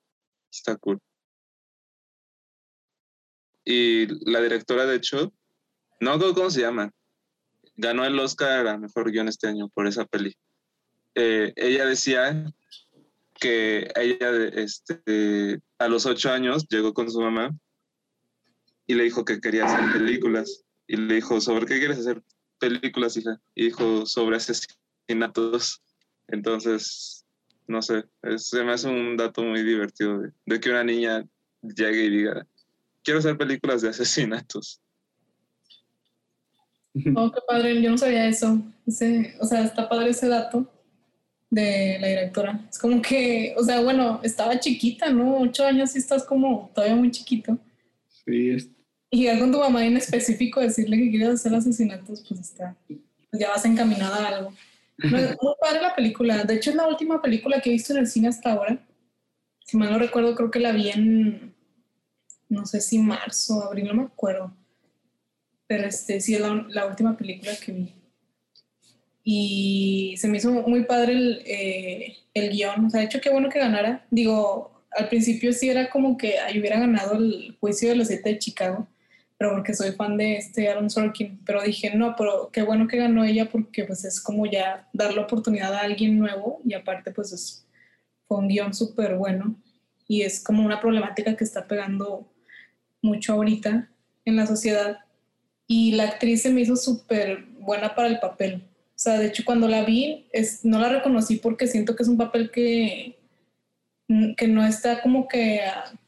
está 0.50 0.76
cool. 0.76 0.98
Y 3.64 4.06
la 4.30 4.40
directora, 4.40 4.86
de 4.86 4.96
hecho, 4.96 5.32
no 6.00 6.12
acuerdo 6.12 6.34
cómo 6.34 6.50
se 6.50 6.62
llama, 6.62 6.90
ganó 7.76 8.04
el 8.04 8.18
Oscar 8.18 8.66
a 8.66 8.78
Mejor 8.78 9.10
Guión 9.10 9.28
este 9.28 9.48
año 9.48 9.68
por 9.68 9.86
esa 9.86 10.04
peli. 10.04 10.34
Eh, 11.14 11.52
ella 11.56 11.86
decía 11.86 12.52
que 13.34 13.90
ella 13.94 14.30
este, 14.54 15.60
a 15.78 15.88
los 15.88 16.06
ocho 16.06 16.30
años 16.30 16.66
llegó 16.68 16.92
con 16.94 17.10
su 17.10 17.20
mamá 17.20 17.50
y 18.86 18.94
le 18.94 19.04
dijo 19.04 19.24
que 19.24 19.40
quería 19.40 19.66
hacer 19.66 19.92
películas. 19.92 20.64
Y 20.86 20.96
le 20.96 21.14
dijo, 21.14 21.40
¿sobre 21.40 21.66
qué 21.66 21.78
quieres 21.78 21.98
hacer 22.00 22.22
películas, 22.62 23.16
hija? 23.16 23.40
Y 23.54 23.64
dijo, 23.66 24.06
sobre 24.06 24.36
asesinatos. 24.36 25.82
Entonces, 26.28 27.24
no 27.66 27.82
sé, 27.82 28.04
es- 28.22 28.48
se 28.48 28.62
me 28.64 28.72
hace 28.72 28.88
un 28.88 29.16
dato 29.16 29.42
muy 29.42 29.62
divertido 29.62 30.18
de, 30.20 30.30
de 30.46 30.60
que 30.60 30.70
una 30.70 30.84
niña 30.84 31.26
llegue 31.62 32.04
y 32.04 32.10
diga, 32.10 32.46
quiero 33.02 33.18
hacer 33.20 33.36
películas 33.36 33.82
de 33.82 33.88
asesinatos. 33.90 34.80
Oh, 37.16 37.32
qué 37.32 37.40
padre, 37.48 37.80
yo 37.80 37.90
no 37.90 37.96
sabía 37.96 38.26
eso. 38.28 38.60
Ese, 38.86 39.34
o 39.40 39.46
sea, 39.46 39.64
está 39.64 39.88
padre 39.88 40.10
ese 40.10 40.28
dato 40.28 40.70
de 41.48 41.96
la 41.98 42.06
directora. 42.08 42.66
Es 42.70 42.78
como 42.78 43.00
que, 43.00 43.54
o 43.56 43.64
sea, 43.64 43.80
bueno, 43.80 44.20
estaba 44.22 44.60
chiquita, 44.60 45.08
¿no? 45.10 45.38
Ocho 45.38 45.64
años 45.64 45.94
y 45.96 45.98
estás 46.00 46.22
como 46.24 46.70
todavía 46.74 46.94
muy 46.96 47.10
chiquito. 47.10 47.58
Sí, 48.26 48.56
Y 49.14 49.18
llegar 49.18 49.40
con 49.40 49.52
tu 49.52 49.58
mamá 49.58 49.84
en 49.84 49.98
específico, 49.98 50.60
decirle 50.60 50.96
que 50.96 51.10
quieres 51.10 51.28
hacer 51.28 51.54
asesinatos, 51.54 52.24
pues 52.26 52.40
está, 52.40 52.74
pues 52.88 52.98
ya 53.32 53.50
vas 53.50 53.64
encaminada 53.66 54.16
a 54.16 54.28
algo. 54.28 54.54
No, 54.96 55.18
muy 55.42 55.54
padre 55.60 55.82
la 55.82 55.94
película. 55.94 56.44
De 56.44 56.54
hecho, 56.54 56.70
es 56.70 56.76
la 56.76 56.88
última 56.88 57.20
película 57.20 57.60
que 57.60 57.68
he 57.68 57.74
visto 57.74 57.92
en 57.92 57.98
el 57.98 58.06
cine 58.06 58.28
hasta 58.28 58.52
ahora. 58.52 58.82
Si 59.66 59.76
mal 59.76 59.90
no 59.90 59.98
recuerdo, 59.98 60.34
creo 60.34 60.50
que 60.50 60.60
la 60.60 60.72
vi 60.72 60.88
en, 60.88 61.54
no 62.48 62.64
sé 62.64 62.80
si 62.80 62.98
marzo, 62.98 63.62
abril, 63.62 63.88
no 63.88 63.94
me 63.94 64.02
acuerdo. 64.04 64.56
Pero 65.66 65.86
este, 65.86 66.18
sí 66.20 66.34
es 66.34 66.40
la, 66.40 66.66
la 66.70 66.86
última 66.86 67.14
película 67.14 67.52
que 67.56 67.72
vi. 67.72 67.94
Y 69.24 70.14
se 70.16 70.26
me 70.26 70.38
hizo 70.38 70.50
muy 70.50 70.84
padre 70.84 71.12
el, 71.12 71.42
eh, 71.44 72.16
el 72.32 72.50
guion. 72.50 72.86
O 72.86 72.90
sea, 72.90 73.00
de 73.00 73.06
hecho, 73.06 73.20
qué 73.20 73.28
bueno 73.28 73.50
que 73.50 73.58
ganara. 73.58 74.06
Digo, 74.10 74.84
al 74.90 75.08
principio 75.08 75.52
sí 75.52 75.68
era 75.68 75.90
como 75.90 76.16
que 76.16 76.38
ay, 76.38 76.58
hubiera 76.58 76.80
ganado 76.80 77.16
el 77.16 77.56
juicio 77.60 77.90
de 77.90 77.96
los 77.96 78.08
siete 78.08 78.30
de 78.30 78.38
Chicago, 78.38 78.88
pero 79.42 79.54
porque 79.54 79.74
soy 79.74 79.90
fan 79.90 80.16
de 80.16 80.36
este 80.36 80.68
Aaron 80.68 80.88
Sorkin. 80.88 81.40
Pero 81.44 81.64
dije, 81.64 81.96
no, 81.96 82.14
pero 82.16 82.48
qué 82.52 82.62
bueno 82.62 82.86
que 82.86 82.98
ganó 82.98 83.24
ella 83.24 83.48
porque 83.50 83.82
pues 83.84 84.04
es 84.04 84.20
como 84.20 84.46
ya 84.46 84.88
dar 84.92 85.12
la 85.14 85.22
oportunidad 85.22 85.74
a 85.74 85.80
alguien 85.80 86.16
nuevo 86.16 86.60
y 86.64 86.74
aparte 86.74 87.10
pues 87.10 87.32
es, 87.32 87.66
fue 88.28 88.38
un 88.38 88.46
guion 88.46 88.72
súper 88.72 89.16
bueno 89.16 89.56
y 90.06 90.22
es 90.22 90.38
como 90.38 90.64
una 90.64 90.80
problemática 90.80 91.36
que 91.36 91.42
está 91.42 91.66
pegando 91.66 92.32
mucho 93.02 93.32
ahorita 93.32 93.90
en 94.24 94.36
la 94.36 94.46
sociedad. 94.46 94.98
Y 95.66 95.90
la 95.96 96.04
actriz 96.04 96.42
se 96.42 96.50
me 96.50 96.60
hizo 96.60 96.76
súper 96.76 97.44
buena 97.58 97.96
para 97.96 98.06
el 98.06 98.20
papel. 98.20 98.62
O 98.94 98.98
sea, 99.02 99.18
de 99.18 99.26
hecho, 99.26 99.42
cuando 99.44 99.66
la 99.66 99.82
vi, 99.82 100.28
es, 100.30 100.64
no 100.64 100.78
la 100.78 100.88
reconocí 100.88 101.34
porque 101.34 101.66
siento 101.66 101.96
que 101.96 102.04
es 102.04 102.08
un 102.08 102.16
papel 102.16 102.52
que, 102.52 103.18
que 104.36 104.46
no 104.46 104.64
está 104.64 105.02
como 105.02 105.26
que, 105.26 105.62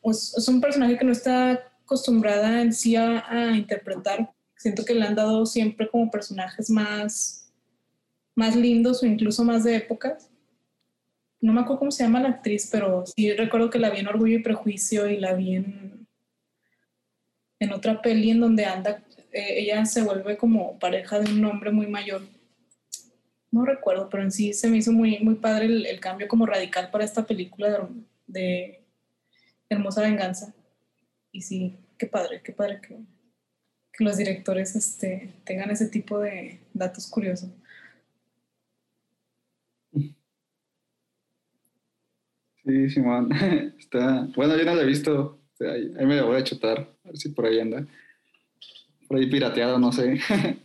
es 0.04 0.48
un 0.48 0.60
personaje 0.60 0.96
que 0.96 1.04
no 1.04 1.10
está 1.10 1.73
acostumbrada 1.84 2.62
en 2.62 2.72
sí 2.72 2.96
a, 2.96 3.52
interpretar. 3.54 4.32
Siento 4.56 4.84
que 4.84 4.94
le 4.94 5.04
han 5.04 5.14
dado 5.14 5.44
siempre 5.46 5.88
como 5.88 6.10
personajes 6.10 6.70
más, 6.70 7.52
más 8.34 8.56
lindos 8.56 9.02
o 9.02 9.06
incluso 9.06 9.44
más 9.44 9.64
de 9.64 9.76
épocas. 9.76 10.30
No 11.40 11.52
me 11.52 11.60
acuerdo 11.60 11.80
cómo 11.80 11.90
se 11.90 12.04
llama 12.04 12.20
la 12.20 12.30
actriz, 12.30 12.68
pero 12.72 13.04
sí 13.06 13.32
recuerdo 13.32 13.68
que 13.68 13.78
la 13.78 13.90
vi 13.90 14.00
en 14.00 14.08
Orgullo 14.08 14.38
y 14.38 14.42
Prejuicio 14.42 15.08
y 15.08 15.18
la 15.18 15.34
vi 15.34 15.56
en, 15.56 16.06
en 17.60 17.72
otra 17.72 18.00
peli 18.00 18.30
en 18.30 18.40
donde 18.40 18.64
anda, 18.64 19.02
eh, 19.30 19.60
ella 19.60 19.84
se 19.84 20.02
vuelve 20.02 20.38
como 20.38 20.78
pareja 20.78 21.20
de 21.20 21.30
un 21.30 21.44
hombre 21.44 21.70
muy 21.70 21.86
mayor. 21.86 22.22
No 23.50 23.66
recuerdo, 23.66 24.08
pero 24.08 24.22
en 24.22 24.32
sí 24.32 24.54
se 24.54 24.70
me 24.70 24.78
hizo 24.78 24.90
muy, 24.90 25.18
muy 25.18 25.34
padre 25.34 25.66
el, 25.66 25.86
el 25.86 26.00
cambio 26.00 26.26
como 26.28 26.46
radical 26.46 26.90
para 26.90 27.04
esta 27.04 27.26
película 27.26 27.68
de, 27.68 27.78
de 28.26 28.84
Hermosa 29.68 30.00
Venganza. 30.00 30.54
Y 31.34 31.42
sí, 31.42 31.76
qué 31.98 32.06
padre, 32.06 32.40
qué 32.44 32.52
padre 32.52 32.80
que, 32.80 32.96
los 33.98 34.16
directores 34.16 34.76
este, 34.76 35.34
tengan 35.44 35.70
ese 35.70 35.88
tipo 35.88 36.20
de 36.20 36.60
datos 36.72 37.08
curiosos. 37.08 37.50
Sí, 42.64 42.88
Simón. 42.88 43.30
Está... 43.78 44.28
Bueno, 44.36 44.56
yo 44.56 44.64
no 44.64 44.74
la 44.74 44.82
he 44.82 44.86
visto. 44.86 45.40
Ahí, 45.60 46.06
me 46.06 46.16
la 46.16 46.22
voy 46.22 46.36
a 46.36 46.44
chutar. 46.44 46.78
A 47.04 47.08
ver 47.08 47.16
si 47.16 47.30
por 47.30 47.46
ahí 47.46 47.58
anda. 47.58 47.84
Por 49.08 49.18
ahí 49.18 49.28
pirateado, 49.28 49.78
no 49.78 49.92
sé. 49.92 50.18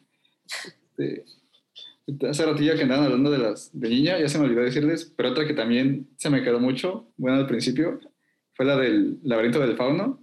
Este, 2.08 2.28
hace 2.28 2.44
que 2.44 2.82
andaban 2.82 3.06
hablando 3.06 3.32
de 3.32 3.38
las 3.38 3.70
de 3.72 3.88
niña, 3.88 4.20
ya 4.20 4.28
se 4.28 4.38
me 4.38 4.46
olvidó 4.46 4.64
decirles, 4.64 5.14
pero 5.16 5.30
otra 5.30 5.48
que 5.48 5.54
también 5.54 6.10
se 6.18 6.30
me 6.30 6.44
quedó 6.44 6.60
mucho, 6.60 7.14
bueno, 7.16 7.38
al 7.38 7.48
principio, 7.48 8.02
fue 8.54 8.66
la 8.66 8.76
del 8.76 9.20
laberinto 9.24 9.60
del 9.62 9.78
fauno. 9.78 10.20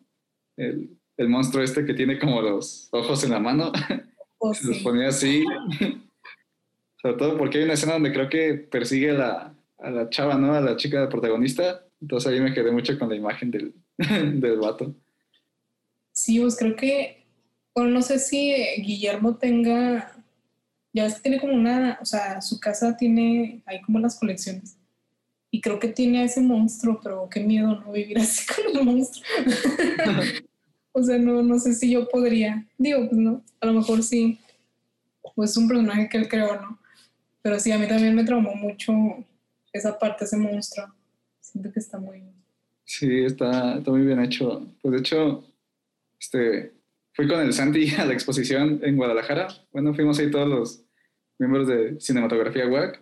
El, 0.56 0.96
el 1.16 1.28
monstruo 1.28 1.62
este 1.62 1.84
que 1.84 1.94
tiene 1.94 2.18
como 2.18 2.42
los 2.42 2.88
ojos 2.92 3.24
en 3.24 3.30
la 3.30 3.40
mano. 3.40 3.72
Oh, 4.38 4.52
Se 4.52 4.66
los 4.66 4.80
ponía 4.80 5.08
así. 5.08 5.46
Sobre 7.00 7.16
todo 7.16 7.38
porque 7.38 7.56
hay 7.56 7.64
una 7.64 7.72
escena 7.72 7.94
donde 7.94 8.12
creo 8.12 8.28
que 8.28 8.52
persigue 8.52 9.12
a 9.12 9.14
la, 9.14 9.54
a 9.78 9.90
la 9.90 10.10
chava, 10.10 10.34
¿no? 10.36 10.52
A 10.52 10.60
la 10.60 10.76
chica 10.76 11.08
protagonista. 11.08 11.86
Entonces 12.02 12.30
ahí 12.30 12.40
me 12.40 12.52
quedé 12.52 12.70
mucho 12.70 12.98
con 12.98 13.08
la 13.08 13.16
imagen 13.16 13.50
del, 13.50 13.74
del 14.40 14.58
vato. 14.58 14.94
Sí, 16.12 16.38
pues 16.38 16.56
creo 16.56 16.76
que, 16.76 17.26
bueno, 17.74 17.90
no 17.90 18.02
sé 18.02 18.18
si 18.18 18.54
Guillermo 18.82 19.36
tenga, 19.36 20.22
ya 20.92 21.04
ves 21.04 21.14
que 21.14 21.20
tiene 21.22 21.40
como 21.40 21.54
una, 21.54 21.98
o 22.00 22.04
sea, 22.04 22.40
su 22.42 22.60
casa 22.60 22.96
tiene, 22.96 23.62
hay 23.66 23.80
como 23.82 23.98
las 23.98 24.18
colecciones. 24.18 24.76
Y 25.56 25.60
creo 25.62 25.78
que 25.78 25.88
tiene 25.88 26.18
a 26.18 26.24
ese 26.24 26.42
monstruo, 26.42 27.00
pero 27.02 27.30
qué 27.30 27.40
miedo 27.40 27.80
no 27.80 27.90
vivir 27.90 28.18
así 28.18 28.44
con 28.54 28.76
el 28.76 28.84
monstruo. 28.84 29.24
o 30.92 31.02
sea, 31.02 31.16
no, 31.16 31.42
no 31.42 31.58
sé 31.58 31.72
si 31.72 31.90
yo 31.90 32.06
podría. 32.10 32.66
Digo, 32.76 33.08
pues 33.08 33.18
no, 33.18 33.42
a 33.58 33.64
lo 33.64 33.72
mejor 33.72 34.02
sí. 34.02 34.38
Pues 35.34 35.52
es 35.52 35.56
un 35.56 35.66
personaje 35.66 36.10
que 36.10 36.18
él 36.18 36.28
creó, 36.28 36.60
¿no? 36.60 36.78
Pero 37.40 37.58
sí, 37.58 37.72
a 37.72 37.78
mí 37.78 37.88
también 37.88 38.14
me 38.14 38.24
traumó 38.24 38.54
mucho 38.54 38.92
esa 39.72 39.98
parte, 39.98 40.26
ese 40.26 40.36
monstruo. 40.36 40.92
Siento 41.40 41.72
que 41.72 41.80
está 41.80 41.98
muy... 41.98 42.22
Sí, 42.84 43.24
está, 43.24 43.78
está 43.78 43.90
muy 43.90 44.02
bien 44.02 44.20
hecho. 44.20 44.68
Pues 44.82 44.92
de 44.92 44.98
hecho, 44.98 45.42
este, 46.20 46.74
fui 47.14 47.26
con 47.28 47.40
el 47.40 47.54
Santi 47.54 47.94
a 47.98 48.04
la 48.04 48.12
exposición 48.12 48.78
en 48.82 48.94
Guadalajara. 48.98 49.48
Bueno, 49.72 49.94
fuimos 49.94 50.18
ahí 50.18 50.30
todos 50.30 50.48
los 50.50 50.84
miembros 51.38 51.66
de 51.66 51.98
Cinematografía 51.98 52.68
WAC. 52.68 53.00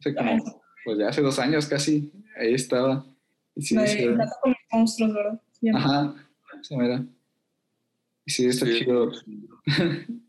Hace 0.00 0.12
como, 0.12 0.63
pues 0.84 0.98
ya 0.98 1.08
hace 1.08 1.22
dos 1.22 1.38
años 1.38 1.66
casi. 1.66 2.12
Ahí 2.36 2.54
estaba. 2.54 3.06
Y 3.56 3.62
sí, 3.62 3.74
La 3.74 3.82
de 3.82 3.88
se- 3.88 4.04
con 4.06 4.18
los 4.18 4.58
monstruos, 4.72 5.14
¿verdad? 5.14 5.40
Se. 5.52 5.70
Ajá, 5.70 6.14
esa 6.60 6.76
mera. 6.76 7.04
Y 8.26 8.30
sí, 8.30 8.46
está 8.46 8.66
Sí. 8.66 8.78
chido. 8.80 9.12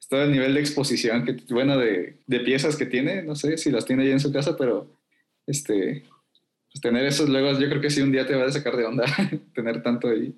Está 0.00 0.24
el 0.24 0.32
nivel 0.32 0.54
de 0.54 0.60
exposición, 0.60 1.24
que, 1.24 1.36
bueno, 1.54 1.78
de, 1.78 2.18
de 2.26 2.40
piezas 2.40 2.74
que 2.76 2.86
tiene, 2.86 3.22
no 3.22 3.36
sé 3.36 3.56
si 3.58 3.70
las 3.70 3.84
tiene 3.84 4.02
ahí 4.02 4.10
en 4.10 4.18
su 4.18 4.32
casa, 4.32 4.56
pero 4.56 4.90
este, 5.46 6.02
pues 6.72 6.80
tener 6.82 7.04
esos 7.06 7.28
luego, 7.28 7.52
yo 7.60 7.68
creo 7.68 7.80
que 7.80 7.90
sí 7.90 8.00
un 8.00 8.10
día 8.10 8.26
te 8.26 8.34
va 8.34 8.44
a 8.46 8.50
sacar 8.50 8.76
de 8.76 8.86
onda 8.86 9.04
tener 9.54 9.82
tanto 9.84 10.08
ahí. 10.08 10.34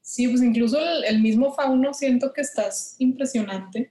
Sí, 0.00 0.28
pues 0.28 0.42
incluso 0.42 0.78
el, 0.78 1.04
el 1.04 1.20
mismo 1.22 1.52
fauno 1.54 1.92
siento 1.94 2.32
que 2.32 2.42
estás 2.42 2.94
impresionante. 2.98 3.90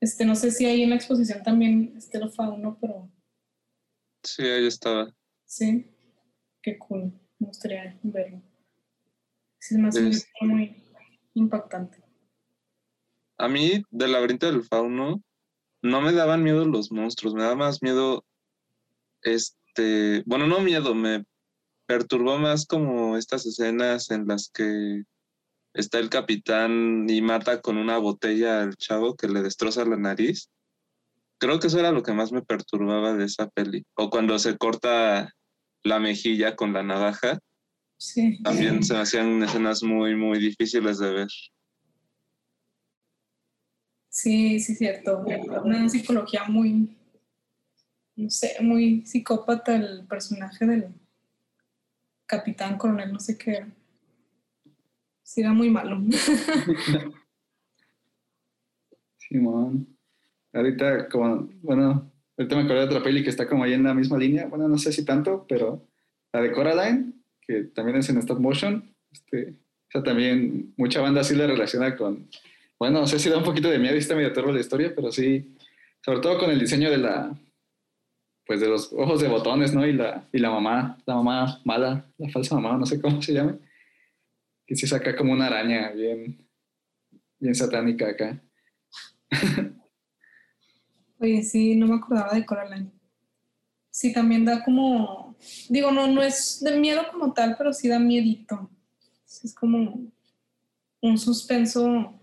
Este, 0.00 0.24
no 0.24 0.34
sé 0.36 0.50
si 0.50 0.64
ahí 0.66 0.82
en 0.82 0.90
la 0.90 0.96
exposición 0.96 1.42
también 1.42 1.94
esté 1.96 2.18
el 2.18 2.30
fauno, 2.30 2.78
pero 2.80 3.10
Sí, 4.22 4.42
ahí 4.42 4.66
estaba. 4.66 5.12
sí, 5.44 5.90
qué 6.62 6.78
cool. 6.78 7.12
Me 7.38 7.46
gustaría 7.48 7.98
verlo. 8.02 8.42
Hace 9.60 9.76
un 9.76 9.86
Es- 9.86 10.28
muy 10.40 10.76
impactante. 11.34 12.02
A 13.38 13.48
mí, 13.48 13.82
del 13.90 14.12
laberinto 14.12 14.46
del 14.46 14.64
fauno, 14.64 15.22
no 15.82 16.00
me 16.00 16.12
daban 16.12 16.42
miedo 16.42 16.64
los 16.64 16.90
monstruos, 16.90 17.34
me 17.34 17.42
daba 17.42 17.54
más 17.54 17.82
miedo, 17.82 18.24
este, 19.22 20.22
bueno, 20.26 20.46
no 20.48 20.60
miedo, 20.60 20.94
me 20.94 21.24
perturbó 21.86 22.38
más 22.38 22.66
como 22.66 23.16
estas 23.16 23.46
escenas 23.46 24.10
en 24.10 24.26
las 24.26 24.50
que 24.50 25.04
está 25.78 25.98
el 26.00 26.10
capitán 26.10 27.06
y 27.08 27.22
mata 27.22 27.60
con 27.60 27.78
una 27.78 27.98
botella 27.98 28.62
al 28.62 28.76
chavo 28.76 29.14
que 29.14 29.28
le 29.28 29.42
destroza 29.42 29.84
la 29.84 29.96
nariz. 29.96 30.50
Creo 31.38 31.60
que 31.60 31.68
eso 31.68 31.78
era 31.78 31.92
lo 31.92 32.02
que 32.02 32.12
más 32.12 32.32
me 32.32 32.42
perturbaba 32.42 33.14
de 33.14 33.24
esa 33.24 33.48
peli. 33.48 33.84
O 33.94 34.10
cuando 34.10 34.38
se 34.40 34.58
corta 34.58 35.32
la 35.84 36.00
mejilla 36.00 36.56
con 36.56 36.72
la 36.72 36.82
navaja, 36.82 37.38
Sí. 37.96 38.40
también 38.42 38.82
se 38.82 38.96
hacían 38.96 39.42
escenas 39.42 39.82
muy, 39.82 40.14
muy 40.14 40.38
difíciles 40.38 40.98
de 40.98 41.12
ver. 41.12 41.28
Sí, 44.08 44.60
sí, 44.60 44.74
cierto. 44.74 45.24
Una 45.64 45.88
psicología 45.88 46.44
muy, 46.44 46.96
no 48.16 48.30
sé, 48.30 48.56
muy 48.60 49.06
psicópata 49.06 49.76
el 49.76 50.06
personaje 50.06 50.66
del 50.66 50.88
capitán 52.26 52.78
coronel, 52.78 53.12
no 53.12 53.20
sé 53.20 53.38
qué 53.38 53.64
era 55.36 55.52
muy 55.52 55.70
malo. 55.70 56.00
Simón. 59.18 59.86
Ahorita, 60.52 61.08
como, 61.08 61.48
bueno, 61.62 62.10
ahorita 62.36 62.56
me 62.56 62.62
acordé 62.62 62.80
de 62.80 62.86
otra 62.86 63.02
peli 63.02 63.22
que 63.22 63.30
está 63.30 63.46
como 63.46 63.64
ahí 63.64 63.74
en 63.74 63.84
la 63.84 63.94
misma 63.94 64.18
línea. 64.18 64.46
Bueno, 64.46 64.68
no 64.68 64.78
sé 64.78 64.92
si 64.92 65.04
tanto, 65.04 65.44
pero 65.48 65.86
la 66.32 66.40
de 66.40 66.52
Coraline, 66.52 67.12
que 67.42 67.64
también 67.64 67.98
es 67.98 68.08
en 68.08 68.18
stop 68.18 68.40
motion. 68.40 68.94
Este, 69.12 69.50
o 69.50 69.90
sea, 69.90 70.02
también 70.02 70.72
mucha 70.76 71.00
banda 71.00 71.24
sí 71.24 71.34
la 71.34 71.46
relaciona 71.46 71.96
con, 71.96 72.28
bueno, 72.78 73.00
no 73.00 73.06
sé 73.06 73.18
si 73.18 73.28
da 73.28 73.38
un 73.38 73.44
poquito 73.44 73.68
de 73.68 73.78
miedo 73.78 73.94
y 73.94 73.98
está 73.98 74.14
medio 74.14 74.32
terror 74.32 74.52
la 74.52 74.60
historia, 74.60 74.92
pero 74.94 75.10
sí, 75.12 75.54
sobre 76.04 76.20
todo 76.20 76.38
con 76.38 76.50
el 76.50 76.58
diseño 76.58 76.90
de 76.90 76.98
la, 76.98 77.34
pues 78.46 78.60
de 78.60 78.68
los 78.68 78.92
ojos 78.92 79.20
de 79.20 79.28
botones, 79.28 79.74
¿no? 79.74 79.86
Y 79.86 79.92
la, 79.92 80.26
y 80.32 80.38
la 80.38 80.50
mamá, 80.50 80.98
la 81.06 81.14
mamá 81.16 81.60
mala, 81.64 82.06
la 82.18 82.28
falsa 82.30 82.54
mamá, 82.54 82.76
no 82.78 82.86
sé 82.86 83.00
cómo 83.00 83.20
se 83.22 83.32
llame, 83.32 83.58
que 84.68 84.76
sí 84.76 84.86
saca 84.86 85.16
como 85.16 85.32
una 85.32 85.46
araña 85.46 85.90
bien, 85.92 86.46
bien 87.40 87.54
satánica 87.54 88.10
acá. 88.10 88.44
Oye, 91.18 91.42
sí, 91.42 91.74
no 91.74 91.86
me 91.86 91.96
acordaba 91.96 92.34
de 92.34 92.44
Coraline. 92.44 92.92
Sí, 93.90 94.12
también 94.12 94.44
da 94.44 94.62
como, 94.62 95.36
digo, 95.70 95.90
no, 95.90 96.06
no 96.06 96.22
es 96.22 96.60
de 96.60 96.78
miedo 96.78 97.02
como 97.10 97.32
tal, 97.32 97.56
pero 97.56 97.72
sí 97.72 97.88
da 97.88 97.98
miedito. 97.98 98.70
Es 99.42 99.54
como 99.54 100.12
un 101.00 101.18
suspenso. 101.18 102.20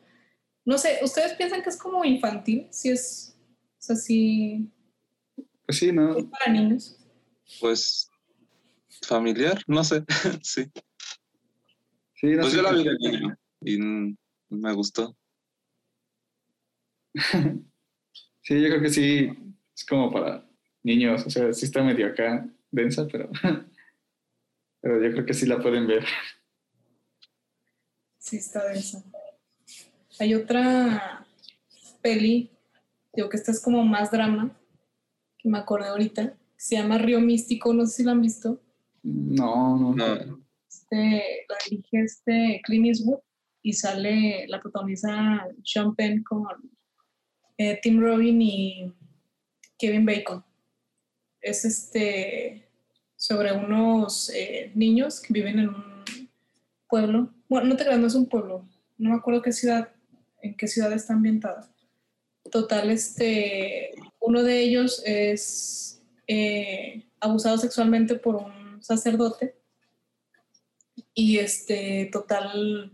No 0.64 0.78
sé, 0.78 1.00
¿ustedes 1.02 1.34
piensan 1.34 1.64
que 1.64 1.70
es 1.70 1.78
como 1.78 2.06
infantil? 2.06 2.68
Sí 2.70 2.92
es, 2.92 3.36
o 3.80 3.82
sea, 3.82 3.96
sí 3.96 4.72
Pues 5.66 5.80
sí, 5.80 5.92
¿no? 5.92 6.16
es 6.16 6.26
para 6.26 6.54
niños. 6.54 6.96
Pues 7.60 8.08
familiar, 9.02 9.64
no 9.66 9.84
sé, 9.84 10.04
sí. 10.44 10.72
Sí, 12.26 12.32
no 12.32 12.42
Pues 12.42 12.54
yo 12.54 12.62
la 12.64 12.72
vi 12.72 12.84
de 12.84 12.98
niño 12.98 13.38
y 13.62 13.78
me 14.50 14.74
gustó. 14.74 15.16
Sí, 18.42 18.62
yo 18.62 18.70
creo 18.70 18.82
que 18.82 18.92
sí, 18.92 19.32
es 19.76 19.84
como 19.88 20.12
para 20.12 20.48
niños, 20.84 21.26
o 21.26 21.32
sea, 21.32 21.52
sí 21.52 21.66
está 21.66 21.82
medio 21.82 22.06
acá 22.06 22.48
densa, 22.70 23.08
pero, 23.12 23.28
pero 24.82 25.04
yo 25.04 25.12
creo 25.14 25.26
que 25.26 25.34
sí 25.34 25.48
la 25.48 25.60
pueden 25.60 25.88
ver. 25.88 26.06
Sí, 28.20 28.38
está 28.38 28.68
densa. 28.68 29.04
Hay 30.20 30.36
otra 30.36 31.26
peli, 32.04 32.52
digo 33.14 33.30
que 33.30 33.38
esta 33.38 33.52
es 33.52 33.60
como 33.60 33.84
más 33.84 34.12
drama, 34.12 34.56
que 35.40 35.50
me 35.50 35.58
acordé 35.58 35.88
ahorita, 35.88 36.34
que 36.34 36.38
se 36.56 36.76
llama 36.76 37.00
Río 37.00 37.20
Místico, 37.20 37.74
no 37.74 37.88
sé 37.88 37.96
si 37.96 38.04
la 38.04 38.12
han 38.12 38.22
visto. 38.22 38.62
No, 39.02 39.76
no. 39.76 39.96
No, 39.96 40.45
Este, 40.76 41.46
la 41.48 41.56
dirige 41.70 42.02
este 42.02 42.62
Clint 42.64 42.88
Eastwood 42.88 43.20
y 43.62 43.74
sale, 43.74 44.46
la 44.48 44.60
protagoniza 44.60 45.48
Sean 45.64 45.96
Penn 45.96 46.22
con 46.24 46.48
eh, 47.58 47.80
Tim 47.82 48.02
Robin 48.02 48.42
y 48.42 48.94
Kevin 49.78 50.06
Bacon. 50.06 50.44
Es 51.40 51.64
este 51.64 52.68
sobre 53.16 53.54
unos 53.54 54.30
eh, 54.32 54.72
niños 54.76 55.22
que 55.22 55.34
viven 55.34 55.60
en 55.60 55.70
un 55.70 56.30
pueblo. 56.90 57.34
Bueno, 57.48 57.68
no 57.68 57.78
te 57.78 57.86
creas, 57.86 58.00
no 58.00 58.08
es 58.08 58.16
un 58.16 58.28
pueblo. 58.28 58.68
No 58.98 59.12
me 59.12 59.16
acuerdo 59.16 59.42
qué 59.42 59.54
ciudad, 59.54 59.94
en 60.42 60.58
qué 60.58 60.68
ciudad 60.68 60.92
está 60.92 61.14
ambientada. 61.14 61.72
Total, 62.52 62.90
este, 62.92 63.92
uno 64.20 64.44
de 64.44 64.60
ellos 64.60 65.02
es 65.06 66.04
eh, 66.28 67.08
abusado 67.22 67.58
sexualmente 67.58 68.16
por 68.16 68.36
un 68.36 68.84
sacerdote 68.84 69.56
y 71.16 71.40
este, 71.40 72.10
total, 72.12 72.92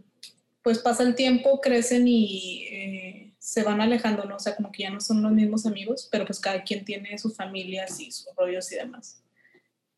pues 0.62 0.80
pasa 0.80 1.04
el 1.04 1.16
tiempo, 1.16 1.60
crecen 1.60 2.08
y 2.08 2.68
eh, 2.70 3.34
se 3.40 3.64
van 3.64 3.82
alejando, 3.82 4.26
¿no? 4.26 4.36
O 4.36 4.40
sea, 4.40 4.56
como 4.56 4.72
que 4.72 4.84
ya 4.84 4.92
no 4.92 5.02
son 5.02 5.24
los 5.24 5.32
mismos 5.32 5.66
amigos, 5.66 6.08
pero 6.12 6.26
pues 6.26 6.40
cada 6.40 6.64
quien 6.64 6.86
tiene 6.86 7.18
sus 7.18 7.36
familias 7.36 8.00
y 8.00 8.12
sus 8.12 8.28
rollos 8.38 8.72
y 8.72 8.76
demás. 8.76 9.24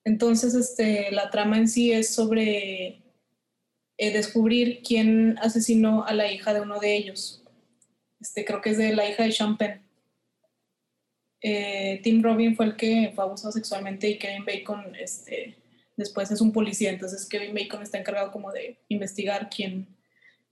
Entonces, 0.05 0.55
este, 0.55 1.11
la 1.11 1.29
trama 1.29 1.57
en 1.57 1.67
sí 1.67 1.91
es 1.91 2.15
sobre 2.15 3.03
eh, 3.97 4.11
descubrir 4.13 4.81
quién 4.83 5.37
asesinó 5.39 6.05
a 6.05 6.13
la 6.13 6.31
hija 6.31 6.53
de 6.53 6.61
uno 6.61 6.79
de 6.79 6.95
ellos. 6.95 7.43
Este, 8.21 8.45
creo 8.45 8.61
que 8.61 8.69
es 8.69 8.77
de 8.77 8.95
la 8.95 9.09
hija 9.09 9.23
de 9.23 9.35
Penn. 9.59 9.81
eh, 11.41 11.99
Tim 12.03 12.23
Robin 12.23 12.55
fue 12.55 12.67
el 12.67 12.77
que 12.77 13.11
fue 13.13 13.25
abusado 13.25 13.51
sexualmente 13.51 14.09
y 14.09 14.17
Kevin 14.17 14.45
Bacon 14.45 14.95
este, 14.95 15.57
después 15.95 16.31
es 16.31 16.41
un 16.41 16.51
policía, 16.51 16.89
entonces 16.89 17.27
Kevin 17.27 17.53
Bacon 17.53 17.81
está 17.81 17.99
encargado 17.99 18.31
como 18.31 18.51
de 18.51 18.77
investigar 18.89 19.49
quién 19.49 19.87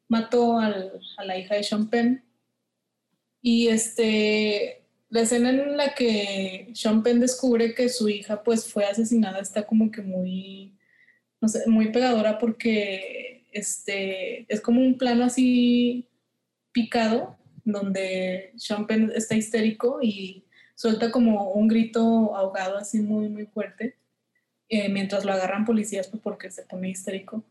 mató 0.07 0.59
a 0.59 1.23
la 1.23 1.37
hija 1.37 1.55
de 1.55 1.63
Sean 1.63 1.89
Penn. 1.89 2.23
Y 3.41 3.69
este, 3.69 4.83
la 5.09 5.21
escena 5.21 5.49
en 5.49 5.77
la 5.77 5.95
que 5.95 6.69
Sean 6.73 7.01
Penn 7.01 7.19
descubre 7.19 7.73
que 7.73 7.89
su 7.89 8.09
hija 8.09 8.43
pues 8.43 8.67
fue 8.67 8.85
asesinada 8.85 9.39
está 9.39 9.65
como 9.65 9.89
que 9.89 10.01
muy, 10.01 10.77
no 11.39 11.47
sé, 11.47 11.63
muy 11.67 11.91
pegadora 11.91 12.37
porque 12.39 13.45
este, 13.51 14.45
es 14.53 14.61
como 14.61 14.81
un 14.81 14.97
plano 14.97 15.23
así 15.23 16.07
picado 16.71 17.37
donde 17.63 18.53
Sean 18.57 18.87
Penn 18.87 19.11
está 19.15 19.35
histérico 19.35 19.99
y 20.01 20.45
suelta 20.75 21.11
como 21.11 21.51
un 21.51 21.67
grito 21.67 22.35
ahogado 22.35 22.77
así 22.77 22.99
muy, 22.99 23.29
muy 23.29 23.45
fuerte 23.45 24.00
eh, 24.71 24.87
mientras 24.87 25.25
lo 25.25 25.33
agarran 25.33 25.65
policías 25.65 26.07
pues, 26.07 26.23
porque 26.23 26.49
se 26.49 26.63
pone 26.63 26.89
histérico. 26.89 27.43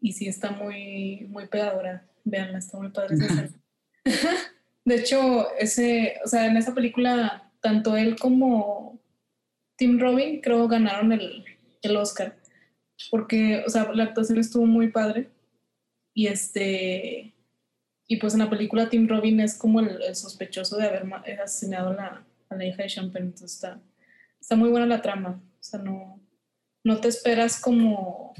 Y 0.00 0.12
sí 0.12 0.28
está 0.28 0.52
muy, 0.52 1.26
muy 1.28 1.48
pegadora. 1.48 2.06
Veanla, 2.22 2.58
está 2.58 2.78
muy 2.78 2.90
padre. 2.90 3.16
De 4.84 4.94
hecho, 4.94 5.52
ese, 5.58 6.20
o 6.24 6.28
sea, 6.28 6.46
en 6.46 6.56
esa 6.56 6.72
película, 6.72 7.50
tanto 7.60 7.96
él 7.96 8.16
como 8.16 9.00
Tim 9.76 9.98
Robin 9.98 10.40
creo 10.40 10.68
ganaron 10.68 11.10
el, 11.10 11.44
el 11.82 11.96
Oscar. 11.96 12.36
Porque, 13.10 13.64
o 13.66 13.68
sea, 13.68 13.92
la 13.92 14.04
actuación 14.04 14.38
estuvo 14.38 14.64
muy 14.64 14.92
padre. 14.92 15.30
Y 16.14 16.28
este. 16.28 17.34
Y 18.06 18.18
pues 18.18 18.34
en 18.34 18.40
la 18.40 18.50
película 18.50 18.88
Tim 18.88 19.08
Robin 19.08 19.40
es 19.40 19.56
como 19.56 19.80
el, 19.80 20.00
el 20.02 20.14
sospechoso 20.14 20.76
de 20.76 20.86
haber 20.86 21.12
asesinado 21.42 21.90
a 21.90 21.94
la, 21.94 22.24
a 22.48 22.54
la 22.54 22.64
hija 22.64 22.84
de 22.84 22.88
Champagne. 22.90 23.26
Entonces 23.26 23.54
está, 23.54 23.80
está 24.40 24.54
muy 24.54 24.70
buena 24.70 24.86
la 24.86 25.02
trama. 25.02 25.40
O 25.58 25.62
sea, 25.62 25.80
no, 25.80 26.20
no 26.84 27.00
te 27.00 27.08
esperas 27.08 27.60
como 27.60 28.34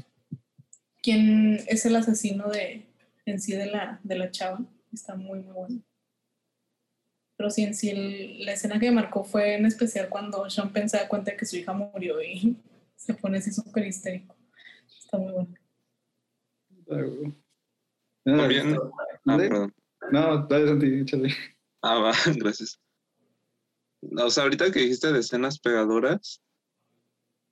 quién 1.01 1.59
es 1.67 1.85
el 1.85 1.95
asesino 1.95 2.49
de, 2.49 2.85
en 3.25 3.39
sí 3.41 3.53
de 3.53 3.65
la, 3.67 3.99
de 4.03 4.17
la 4.17 4.31
chava. 4.31 4.59
Está 4.93 5.15
muy, 5.15 5.39
muy 5.39 5.53
bueno. 5.53 5.81
Pero 7.37 7.49
sí, 7.49 7.63
en 7.63 7.73
sí, 7.75 7.89
el- 7.89 8.45
la 8.45 8.53
escena 8.53 8.79
que 8.79 8.85
me 8.89 8.95
marcó 9.01 9.23
fue 9.25 9.55
en 9.55 9.65
especial 9.65 10.07
cuando 10.09 10.49
Sean 10.49 10.71
Penn 10.71 10.87
se 10.89 10.97
da 10.97 11.07
cuenta 11.09 11.31
de 11.31 11.37
que 11.37 11.45
su 11.45 11.57
hija 11.57 11.73
murió 11.73 12.21
y 12.21 12.55
se 12.95 13.13
pone 13.13 13.39
así 13.39 13.51
súper 13.51 13.85
histérico. 13.87 14.35
Está 14.87 15.17
muy 15.17 15.33
bueno. 15.33 15.53
Ah. 16.89 17.31
No, 18.25 18.37
También- 18.37 18.77
Ah. 19.27 19.67
No, 20.11 20.47
dale, 20.47 20.67
Santi, 20.67 20.85
échale. 21.01 21.33
Ah, 21.81 21.97
va, 21.99 22.11
gracias. 22.37 22.79
O 24.17 24.29
sea, 24.29 24.43
ahorita 24.43 24.71
que 24.71 24.81
dijiste 24.81 25.11
de 25.11 25.19
escenas 25.19 25.59
pegadoras, 25.59 26.41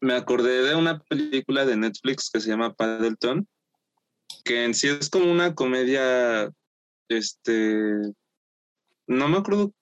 me 0.04 0.16
acordé 0.16 0.64
de 0.64 0.76
una 0.76 1.00
película 1.00 1.66
de 1.66 1.78
Netflix 1.78 2.30
que 2.30 2.42
se 2.42 2.50
llama 2.50 2.74
Paddleton, 2.74 3.48
que 4.44 4.66
en 4.66 4.74
sí 4.74 4.90
es 4.90 5.10
como 5.10 5.32
una 5.32 5.56
comedia, 5.56 6.52
este, 7.08 8.02
no 9.08 9.28
me 9.30 9.38
acuerdo, 9.38 9.74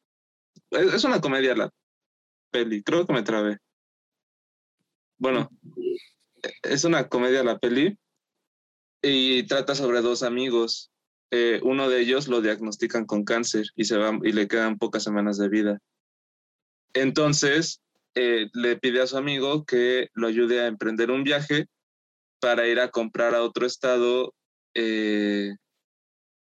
es, 0.69 1.03
una 1.03 1.21
comedia 1.21 1.55
la 1.55 1.71
peli, 2.51 2.83
creo 2.83 3.07
que 3.07 3.13
me 3.13 3.23
trabé. 3.23 3.57
Bueno, 5.17 5.49
es 6.61 6.83
una 6.83 7.09
comedia 7.09 7.43
la 7.43 7.57
peli 7.57 7.97
y 9.01 9.43
trata 9.47 9.73
sobre 9.73 10.01
dos 10.01 10.21
amigos 10.21 10.91
eh, 11.31 11.61
uno 11.63 11.89
de 11.89 12.01
ellos 12.01 12.27
lo 12.27 12.41
diagnostican 12.41 13.05
con 13.05 13.23
cáncer 13.23 13.65
y, 13.75 13.85
se 13.85 13.97
va, 13.97 14.19
y 14.21 14.33
le 14.33 14.47
quedan 14.47 14.77
pocas 14.77 15.03
semanas 15.03 15.37
de 15.37 15.49
vida. 15.49 15.79
Entonces, 16.93 17.81
eh, 18.15 18.49
le 18.53 18.77
pide 18.77 19.01
a 19.01 19.07
su 19.07 19.17
amigo 19.17 19.65
que 19.65 20.09
lo 20.13 20.27
ayude 20.27 20.61
a 20.61 20.67
emprender 20.67 21.11
un 21.11 21.23
viaje 21.23 21.67
para 22.39 22.67
ir 22.67 22.79
a 22.79 22.89
comprar 22.89 23.35
a 23.35 23.43
otro 23.43 23.65
estado 23.65 24.33
eh, 24.73 25.55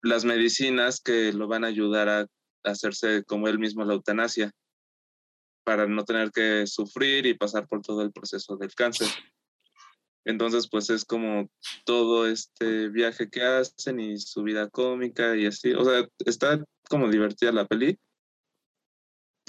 las 0.03 0.25
medicinas 0.25 1.01
que 1.01 1.33
lo 1.33 1.47
van 1.47 1.65
a 1.65 1.69
ayudar 1.69 2.09
a 2.09 2.27
hacerse 2.65 3.25
como 3.25 3.49
él 3.49 3.59
mismo 3.59 3.85
la 3.85 3.95
eutanasia, 3.95 4.53
para 5.65 5.87
no 5.87 6.05
tener 6.05 6.31
que 6.31 6.67
sufrir 6.67 7.27
y 7.27 7.35
pasar 7.35 7.69
por 7.69 7.83
todo 7.83 8.03
el 8.03 8.13
proceso 8.13 8.57
del 8.57 8.75
cáncer. 8.75 9.09
Entonces, 10.25 10.69
pues 10.69 10.91
es 10.91 11.05
como 11.05 11.51
todo 11.85 12.27
este 12.27 12.89
viaje 12.89 13.31
que 13.31 13.43
hacen 13.43 14.01
y 14.01 14.19
su 14.19 14.43
vida 14.43 14.69
cómica 14.69 15.37
y 15.37 15.47
así. 15.47 15.73
O 15.73 15.85
sea, 15.85 16.07
está 16.27 16.63
como 16.89 17.09
divertida 17.09 17.53
la 17.53 17.67
peli. 17.67 17.99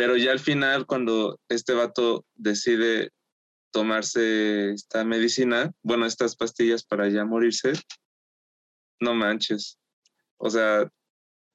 Pero 0.02 0.18
ya 0.18 0.32
al 0.32 0.40
final, 0.40 0.88
cuando 0.88 1.40
este 1.48 1.74
vato 1.74 2.26
decide 2.34 3.12
tomarse 3.72 4.72
esta 4.72 5.06
medicina, 5.06 5.72
bueno, 5.84 6.08
estas 6.08 6.36
pastillas 6.36 6.84
para 6.84 7.08
ya 7.08 7.24
morirse, 7.24 7.74
no 9.00 9.14
manches. 9.14 9.78
O 10.38 10.50
sea, 10.50 10.90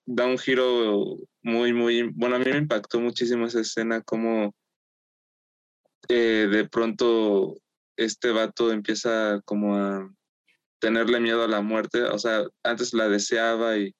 da 0.06 0.26
un 0.26 0.38
giro 0.38 1.16
muy, 1.42 1.72
muy, 1.72 2.02
bueno, 2.14 2.36
a 2.36 2.38
mí 2.38 2.44
me 2.44 2.58
impactó 2.58 3.00
muchísimo 3.00 3.46
esa 3.46 3.62
escena, 3.62 4.00
como 4.02 4.54
eh, 6.08 6.46
de 6.48 6.68
pronto 6.68 7.56
este 7.96 8.30
vato 8.30 8.70
empieza 8.70 9.40
como 9.44 9.76
a 9.76 10.08
tenerle 10.78 11.18
miedo 11.18 11.42
a 11.42 11.48
la 11.48 11.62
muerte, 11.62 12.04
o 12.04 12.18
sea, 12.20 12.44
antes 12.62 12.94
la 12.94 13.08
deseaba 13.08 13.76
y, 13.76 13.92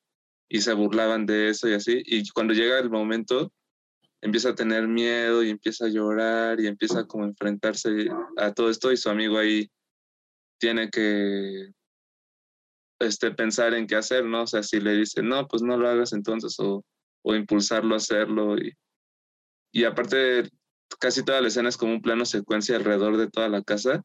y 0.49 0.61
se 0.61 0.73
burlaban 0.73 1.27
de 1.27 1.49
eso 1.49 1.69
y 1.69 1.73
así, 1.73 2.01
y 2.07 2.29
cuando 2.29 2.55
llega 2.55 2.79
el 2.79 2.91
momento 2.91 3.51
empieza 4.27 4.51
a 4.51 4.55
tener 4.55 4.87
miedo 4.87 5.43
y 5.43 5.51
empieza 5.51 5.87
a 5.87 5.89
llorar 5.89 6.61
y 6.61 6.67
empieza 6.67 7.07
como 7.07 7.25
a 7.25 7.29
enfrentarse 7.29 8.09
a 8.37 8.53
todo 8.53 8.71
esto 8.71 8.93
y 8.93 8.97
su 8.97 9.09
amigo 9.09 9.39
ahí 9.39 9.71
tiene 10.59 10.91
que 10.91 11.71
este, 12.99 13.31
pensar 13.31 13.75
en 13.75 13.87
qué 13.87 13.97
hacer, 13.97 14.25
¿no? 14.25 14.43
O 14.43 14.47
sea, 14.47 14.63
si 14.63 14.81
le 14.81 14.93
dice, 14.93 15.23
no, 15.23 15.47
pues 15.47 15.63
no 15.63 15.77
lo 15.77 15.89
hagas 15.89 16.13
entonces, 16.13 16.59
o, 16.61 16.85
o 17.23 17.35
impulsarlo 17.35 17.95
a 17.95 17.99
hacerlo. 17.99 18.57
Y, 18.59 18.73
y 19.73 19.85
aparte, 19.85 20.51
casi 20.99 21.25
toda 21.25 21.41
la 21.41 21.49
escena 21.49 21.69
es 21.69 21.77
como 21.77 21.93
un 21.93 22.03
plano 22.03 22.25
secuencia 22.25 22.77
alrededor 22.77 23.17
de 23.17 23.31
toda 23.31 23.49
la 23.49 23.63
casa. 23.63 24.03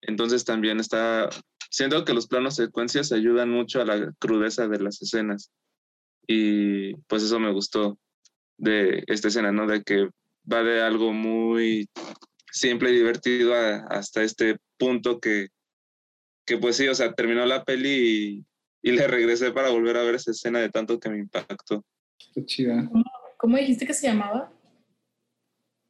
Entonces 0.00 0.44
también 0.44 0.80
está, 0.80 1.30
siento 1.70 2.04
que 2.04 2.14
los 2.14 2.26
planos 2.26 2.56
secuencias 2.56 3.12
ayudan 3.12 3.50
mucho 3.50 3.80
a 3.80 3.84
la 3.84 4.12
crudeza 4.18 4.66
de 4.66 4.80
las 4.80 5.00
escenas. 5.00 5.52
Y 6.26 6.94
pues 7.06 7.22
eso 7.22 7.38
me 7.38 7.52
gustó 7.52 7.98
de 8.62 9.02
esta 9.08 9.28
escena, 9.28 9.50
¿no? 9.50 9.66
De 9.66 9.82
que 9.82 10.08
va 10.50 10.62
de 10.62 10.80
algo 10.82 11.12
muy 11.12 11.88
simple 12.50 12.90
y 12.90 12.94
divertido 12.94 13.54
a- 13.54 13.78
hasta 13.88 14.22
este 14.22 14.56
punto 14.78 15.18
que, 15.20 15.48
que 16.46 16.58
pues 16.58 16.76
sí, 16.76 16.86
o 16.88 16.94
sea, 16.94 17.12
terminó 17.12 17.44
la 17.44 17.64
peli 17.64 18.44
y, 18.82 18.88
y 18.88 18.92
le 18.92 19.06
regresé 19.08 19.50
para 19.52 19.70
volver 19.70 19.96
a 19.96 20.02
ver 20.04 20.14
esa 20.14 20.30
escena 20.30 20.60
de 20.60 20.70
tanto 20.70 20.98
que 21.00 21.08
me 21.10 21.18
impactó. 21.18 21.84
Está 22.18 22.44
chida. 22.44 22.88
¿Cómo 23.36 23.56
dijiste 23.56 23.86
que 23.86 23.94
se 23.94 24.06
llamaba? 24.06 24.52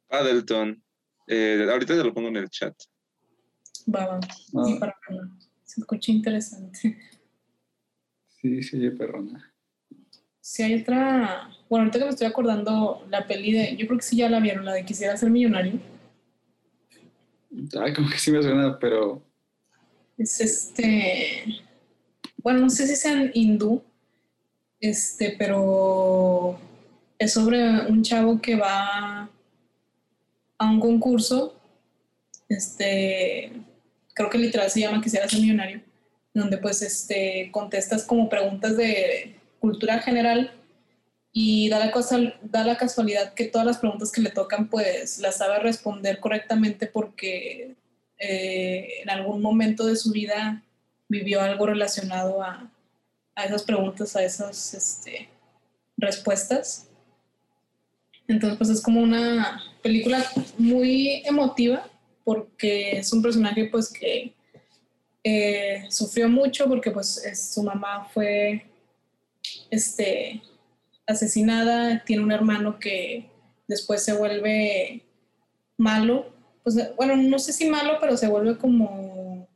Paddleton. 0.07 0.83
Eh, 1.27 1.67
ahorita 1.69 1.95
te 1.95 2.03
lo 2.03 2.13
pongo 2.13 2.29
en 2.29 2.37
el 2.37 2.49
chat. 2.49 2.73
Baba. 3.85 4.19
Ah. 4.55 4.63
Sí, 4.65 4.75
para. 4.79 4.95
Se 5.63 5.79
escucha 5.81 6.11
interesante. 6.11 6.97
Sí, 8.41 8.61
sí, 8.63 8.77
oye, 8.77 8.91
perrona. 8.91 9.52
Si 10.43 10.61
hay 10.61 10.81
otra. 10.81 11.49
Bueno, 11.69 11.85
ahorita 11.85 11.99
que 11.99 12.03
me 12.03 12.11
estoy 12.11 12.27
acordando, 12.27 13.05
la 13.09 13.25
peli 13.25 13.53
de. 13.53 13.77
Yo 13.77 13.87
creo 13.87 13.97
que 13.97 14.03
sí 14.03 14.17
ya 14.17 14.29
la 14.29 14.41
vieron, 14.41 14.65
la 14.65 14.73
de 14.73 14.83
Quisiera 14.83 15.15
ser 15.15 15.29
millonario. 15.29 15.79
Ay, 17.79 17.93
como 17.93 18.09
que 18.09 18.17
sí 18.17 18.29
me 18.29 18.43
suena, 18.43 18.77
pero 18.77 19.23
Es 20.17 20.41
este. 20.41 21.45
Bueno, 22.39 22.59
no 22.59 22.69
sé 22.69 22.87
si 22.87 22.97
sean 22.97 23.31
hindú, 23.33 23.81
este, 24.81 25.33
pero 25.39 26.59
es 27.17 27.31
sobre 27.31 27.87
un 27.87 28.03
chavo 28.03 28.41
que 28.41 28.57
va 28.57 29.29
a 30.57 30.69
un 30.69 30.81
concurso. 30.81 31.57
Este, 32.49 33.53
creo 34.13 34.29
que 34.29 34.39
literal 34.39 34.69
se 34.69 34.81
llama 34.81 35.01
Quisiera 35.01 35.29
ser 35.29 35.39
millonario, 35.39 35.79
donde 36.33 36.57
pues 36.57 36.81
este, 36.81 37.49
contestas 37.53 38.03
como 38.03 38.27
preguntas 38.27 38.75
de 38.75 39.37
cultura 39.63 39.99
general 39.99 40.51
y 41.31 41.69
da 41.69 41.79
la, 41.79 42.75
casualidad 42.77 43.33
que 43.33 43.45
todas 43.45 43.65
las 43.65 43.77
preguntas 43.77 44.11
que 44.11 44.19
le 44.19 44.29
tocan 44.29 44.67
pues 44.67 45.19
las 45.19 45.37
sabe 45.37 45.59
responder 45.59 46.19
correctamente 46.19 46.85
porque 46.85 47.73
eh, 48.19 48.87
en 49.01 49.09
algún 49.09 49.41
momento 49.41 49.85
de 49.85 49.95
su 49.95 50.11
vida 50.11 50.61
vivió 51.07 51.41
algo 51.41 51.65
relacionado 51.65 52.43
a, 52.43 52.69
a 53.35 53.45
esas 53.45 53.63
preguntas, 53.63 54.17
a 54.17 54.23
esas 54.25 54.73
este, 54.73 55.29
respuestas. 55.95 56.89
Entonces, 58.27 58.57
pues 58.57 58.69
es 58.69 58.81
como 58.81 58.99
una 58.99 59.63
película 59.81 60.25
muy 60.57 61.23
emotiva 61.25 61.89
porque 62.25 62.97
es 62.97 63.13
un 63.13 63.21
personaje 63.21 63.69
pues 63.71 63.87
que 63.87 64.33
eh, 65.23 65.85
sufrió 65.89 66.27
mucho 66.27 66.67
porque 66.67 66.91
pues 66.91 67.23
es- 67.23 67.53
su 67.53 67.63
mamá 67.63 68.09
fue 68.13 68.72
este, 69.73 70.41
asesinada, 71.07 72.03
tiene 72.05 72.23
un 72.23 72.31
hermano 72.31 72.79
que 72.79 73.29
después 73.67 74.03
se 74.03 74.13
vuelve 74.13 75.01
malo. 75.77 76.31
Pues, 76.63 76.95
bueno, 76.95 77.15
no 77.15 77.39
sé 77.39 77.53
si 77.53 77.69
malo, 77.69 77.97
pero 77.99 78.15
se 78.15 78.27
vuelve 78.27 78.57
como 78.57 79.47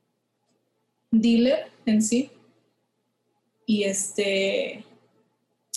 dealer 1.11 1.67
en 1.85 2.01
sí. 2.01 2.31
Y 3.67 3.83
este, 3.83 4.83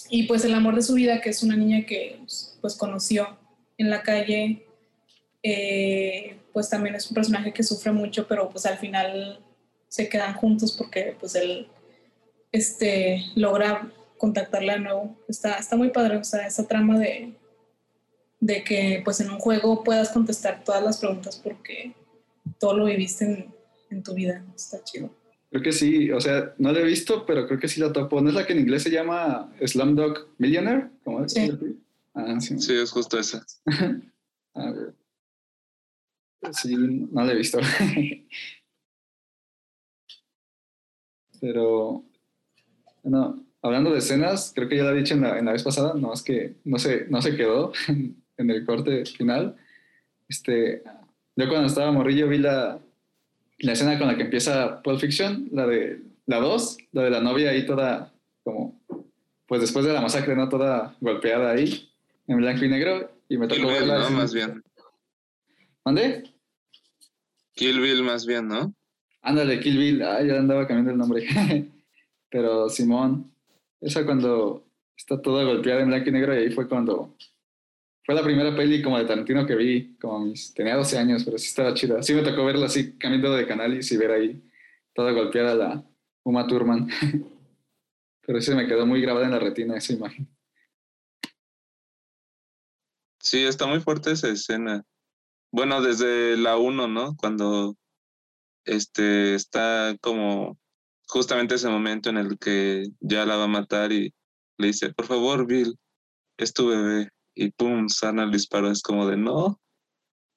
y 0.08 0.22
pues 0.22 0.44
el 0.44 0.54
amor 0.54 0.74
de 0.74 0.82
su 0.82 0.94
vida, 0.94 1.20
que 1.20 1.30
es 1.30 1.42
una 1.42 1.56
niña 1.56 1.84
que 1.84 2.20
pues 2.62 2.76
conoció 2.76 3.36
en 3.76 3.90
la 3.90 4.02
calle, 4.02 4.64
eh, 5.42 6.36
pues 6.52 6.70
también 6.70 6.94
es 6.94 7.08
un 7.10 7.14
personaje 7.14 7.52
que 7.52 7.62
sufre 7.62 7.92
mucho, 7.92 8.26
pero 8.26 8.48
pues 8.48 8.64
al 8.64 8.78
final 8.78 9.40
se 9.88 10.08
quedan 10.08 10.34
juntos 10.34 10.72
porque 10.72 11.16
pues 11.18 11.34
él 11.34 11.68
este, 12.52 13.24
logra 13.34 13.92
contactarla 14.20 14.74
de 14.74 14.80
nuevo. 14.80 15.16
Está, 15.26 15.54
está 15.54 15.76
muy 15.76 15.88
padre, 15.88 16.18
o 16.18 16.24
sea, 16.24 16.46
esa 16.46 16.68
trama 16.68 16.98
de, 16.98 17.32
de 18.38 18.62
que 18.62 19.00
pues 19.02 19.18
en 19.20 19.30
un 19.30 19.38
juego 19.38 19.82
puedas 19.82 20.10
contestar 20.10 20.62
todas 20.62 20.84
las 20.84 20.98
preguntas 20.98 21.40
porque 21.42 21.94
todo 22.58 22.76
lo 22.76 22.84
viviste 22.84 23.24
en, 23.24 23.54
en 23.88 24.02
tu 24.02 24.12
vida. 24.12 24.44
Está 24.54 24.84
chido. 24.84 25.10
Creo 25.48 25.62
que 25.62 25.72
sí, 25.72 26.10
o 26.12 26.20
sea, 26.20 26.54
no 26.58 26.70
la 26.70 26.80
he 26.80 26.84
visto, 26.84 27.24
pero 27.24 27.46
creo 27.46 27.58
que 27.58 27.66
sí 27.66 27.80
la 27.80 27.94
topo. 27.94 28.20
¿No 28.20 28.28
es 28.28 28.34
la 28.34 28.46
que 28.46 28.52
en 28.52 28.60
inglés 28.60 28.82
se 28.82 28.90
llama 28.90 29.50
Slumdog 29.64 30.28
Millionaire? 30.36 30.90
¿Cómo 31.02 31.24
es? 31.24 31.32
Sí. 31.32 31.50
Ah, 32.12 32.38
sí. 32.40 32.60
Sí, 32.60 32.74
es 32.74 32.90
justo 32.90 33.18
esa. 33.18 33.44
A 34.54 34.70
ver. 34.70 34.94
Sí, 36.52 36.76
no 36.76 37.24
la 37.24 37.32
he 37.32 37.36
visto. 37.36 37.58
Pero, 41.40 42.04
bueno, 43.02 43.49
hablando 43.62 43.90
de 43.90 43.98
escenas, 43.98 44.52
creo 44.54 44.68
que 44.68 44.76
ya 44.76 44.84
la 44.84 44.92
he 44.92 44.96
dicho 44.96 45.14
en 45.14 45.22
la, 45.22 45.38
en 45.38 45.44
la 45.44 45.52
vez 45.52 45.62
pasada, 45.62 45.94
no 45.94 46.12
es 46.12 46.22
que 46.22 46.54
no 46.64 46.78
se, 46.78 47.06
no 47.08 47.20
se 47.22 47.36
quedó 47.36 47.72
en, 47.88 48.16
en 48.36 48.50
el 48.50 48.64
corte 48.64 49.04
final. 49.06 49.56
Este, 50.28 50.82
yo 51.36 51.48
cuando 51.48 51.66
estaba 51.66 51.92
morrillo 51.92 52.28
vi 52.28 52.38
la, 52.38 52.78
la 53.58 53.72
escena 53.72 53.98
con 53.98 54.08
la 54.08 54.16
que 54.16 54.24
empieza 54.24 54.82
Pulp 54.82 55.00
Fiction, 55.00 55.48
la 55.52 55.66
de 55.66 56.00
la 56.26 56.38
2, 56.38 56.78
la 56.92 57.02
de 57.02 57.10
la 57.10 57.20
novia 57.20 57.50
ahí 57.50 57.66
toda 57.66 58.12
como, 58.42 58.80
pues 59.46 59.60
después 59.60 59.84
de 59.84 59.92
la 59.92 60.00
masacre, 60.00 60.34
¿no? 60.36 60.48
Toda 60.48 60.96
golpeada 61.00 61.50
ahí, 61.50 61.90
en 62.26 62.38
blanco 62.38 62.64
y 62.64 62.68
negro, 62.68 63.10
y 63.28 63.36
me 63.36 63.48
tocó 63.48 63.60
Kill 63.60 63.68
Bill, 63.68 63.78
verla. 63.78 63.98
¿no? 63.98 64.18
Kill 67.54 67.80
Bill, 67.80 68.02
más 68.02 68.26
bien, 68.26 68.48
¿no? 68.48 68.72
Ándale, 69.22 69.60
Kill 69.60 69.76
Bill, 69.76 70.02
ah, 70.02 70.22
ya 70.22 70.38
andaba 70.38 70.66
cambiando 70.66 70.92
el 70.92 70.98
nombre. 70.98 71.26
Pero 72.30 72.68
Simón, 72.68 73.30
esa 73.80 74.04
cuando 74.04 74.66
está 74.96 75.20
toda 75.20 75.44
golpeada 75.44 75.80
en 75.80 75.88
blanco 75.88 76.08
y 76.08 76.12
negro, 76.12 76.34
y 76.34 76.38
ahí 76.38 76.50
fue 76.50 76.68
cuando 76.68 77.16
fue 78.04 78.14
la 78.14 78.22
primera 78.22 78.54
peli 78.54 78.82
como 78.82 78.98
de 78.98 79.04
Tarantino 79.04 79.46
que 79.46 79.54
vi, 79.54 79.96
como 79.98 80.32
tenía 80.54 80.76
12 80.76 80.98
años, 80.98 81.24
pero 81.24 81.38
sí 81.38 81.48
estaba 81.48 81.74
chida. 81.74 82.02
Sí 82.02 82.14
me 82.14 82.22
tocó 82.22 82.44
verla 82.44 82.66
así, 82.66 82.96
cambiando 82.98 83.34
de 83.34 83.46
canal 83.46 83.76
y 83.76 83.82
sí 83.82 83.96
ver 83.96 84.10
ahí 84.10 84.42
toda 84.94 85.12
golpeada 85.12 85.54
la 85.54 85.84
Uma 86.24 86.46
Thurman. 86.46 86.88
pero 88.30 88.40
sí 88.40 88.54
me 88.54 88.68
quedó 88.68 88.86
muy 88.86 89.00
grabada 89.00 89.26
en 89.26 89.32
la 89.32 89.40
retina 89.40 89.76
esa 89.76 89.92
imagen. 89.92 90.28
Sí, 93.18 93.44
está 93.44 93.66
muy 93.66 93.80
fuerte 93.80 94.12
esa 94.12 94.28
escena. 94.28 94.84
Bueno, 95.52 95.82
desde 95.82 96.36
la 96.36 96.56
1, 96.56 96.86
¿no? 96.86 97.16
Cuando 97.16 97.76
este 98.64 99.34
está 99.34 99.96
como 100.00 100.59
justamente 101.10 101.56
ese 101.56 101.68
momento 101.68 102.08
en 102.10 102.16
el 102.16 102.38
que 102.38 102.84
ya 103.00 103.26
la 103.26 103.36
va 103.36 103.44
a 103.44 103.48
matar 103.48 103.92
y 103.92 104.14
le 104.58 104.66
dice, 104.68 104.92
por 104.92 105.06
favor, 105.06 105.46
Bill, 105.46 105.76
es 106.38 106.52
tu 106.52 106.68
bebé. 106.68 107.10
Y 107.34 107.50
pum, 107.50 107.88
sana 107.88 108.24
el 108.24 108.32
disparo. 108.32 108.70
Es 108.70 108.82
como 108.82 109.06
de, 109.06 109.16
no, 109.16 109.60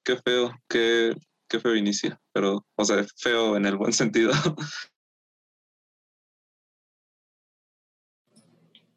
qué 0.04 0.16
feo, 0.16 0.52
qué, 0.68 1.14
qué 1.48 1.60
feo 1.60 1.74
inicio. 1.74 2.18
Pero, 2.32 2.66
o 2.76 2.84
sea, 2.84 3.04
feo 3.16 3.56
en 3.56 3.66
el 3.66 3.76
buen 3.76 3.92
sentido. 3.92 4.32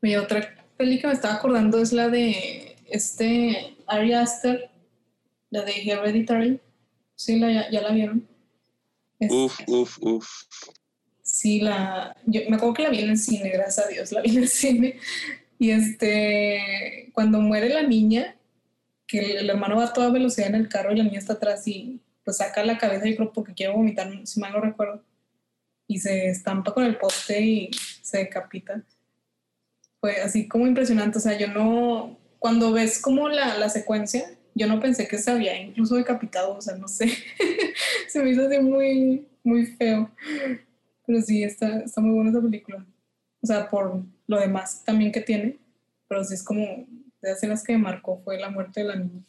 Mi 0.02 0.16
otra 0.16 0.56
peli 0.78 1.00
que 1.00 1.08
me 1.08 1.14
estaba 1.14 1.36
acordando 1.36 1.82
es 1.82 1.92
la 1.92 2.10
de 2.10 2.76
este 2.86 3.78
Ari 3.88 4.14
Aster, 4.14 4.70
la 5.50 5.64
de 5.64 5.72
Hereditary. 5.72 6.62
Sí, 7.16 7.40
la, 7.40 7.52
ya, 7.52 7.70
ya 7.72 7.82
la 7.82 7.92
vieron. 7.92 8.28
Es- 9.20 9.32
uf, 9.32 9.60
uf, 9.68 9.98
uf. 10.02 10.28
Sí, 11.28 11.60
la, 11.60 12.16
yo 12.26 12.42
me 12.50 12.56
acuerdo 12.56 12.74
que 12.74 12.84
la 12.84 12.90
vi 12.90 13.02
en 13.02 13.10
el 13.10 13.18
cine, 13.18 13.50
gracias 13.50 13.86
a 13.86 13.90
Dios, 13.90 14.14
la 14.14 14.22
vi 14.22 14.30
en 14.30 14.44
el 14.44 14.48
cine. 14.48 14.98
Y 15.60 15.72
este, 15.72 17.10
cuando 17.12 17.42
muere 17.42 17.68
la 17.68 17.84
niña, 17.84 18.38
que 19.06 19.38
el, 19.38 19.50
hermano 19.50 19.76
va 19.76 19.86
a 19.86 19.94
toda 19.94 20.10
velocidad 20.10 20.48
en 20.48 20.56
el 20.56 20.70
carro 20.70 20.94
y 20.94 20.98
la 20.98 21.04
niña 21.04 21.20
está 21.20 21.34
atrás 21.34 21.68
y 21.68 22.00
pues 22.24 22.38
saca 22.38 22.64
la 22.64 22.78
cabeza, 22.78 23.08
yo 23.08 23.18
creo 23.18 23.34
porque 23.34 23.54
quiere 23.54 23.74
vomitar, 23.74 24.10
si 24.26 24.40
mal 24.40 24.54
no 24.54 24.62
recuerdo. 24.62 25.04
Y 25.86 26.00
se 26.00 26.30
estampa 26.30 26.74
con 26.74 26.86
el 26.86 26.98
poste 26.98 27.42
y 27.42 27.72
se 28.02 28.20
decapita. 28.20 28.82
Fue 30.00 30.22
así 30.22 30.48
como 30.48 30.66
impresionante, 30.66 31.18
o 31.18 31.22
sea, 31.22 31.38
yo 31.38 31.48
no, 31.48 32.18
cuando 32.40 32.72
ves 32.72 33.02
como 33.02 33.28
la, 33.28 33.58
la 33.58 33.68
secuencia, 33.68 34.32
yo 34.56 34.68
no 34.68 34.80
pensé 34.80 35.10
que 35.10 35.18
se 35.18 35.32
había 35.32 35.60
incluso 35.60 35.96
decapitado, 35.96 36.56
o 36.56 36.62
sea, 36.62 36.78
no 36.78 36.88
sé, 36.88 37.10
se 38.08 38.24
me 38.24 38.32
hizo 38.32 38.48
así 38.48 38.60
muy, 38.60 39.28
muy 39.44 39.66
feo. 39.66 40.10
Pero 41.08 41.22
sí, 41.22 41.42
está, 41.42 41.80
está 41.80 42.02
muy 42.02 42.14
buena 42.14 42.30
esa 42.30 42.42
película. 42.42 42.86
O 43.42 43.48
sea, 43.48 43.70
por 43.70 44.04
lo 44.28 44.40
demás 44.40 44.84
también 44.84 45.12
que 45.12 45.22
tiene. 45.22 45.58
Pero 46.08 46.24
sí 46.24 46.36
es 46.36 46.44
como 46.44 46.62
de 46.62 47.30
las 47.30 47.38
escenas 47.38 47.64
que 47.64 47.78
marcó 47.78 48.22
fue 48.24 48.38
la 48.40 48.50
muerte 48.50 48.82
de 48.82 48.88
la 48.88 48.96
niña. 48.98 49.24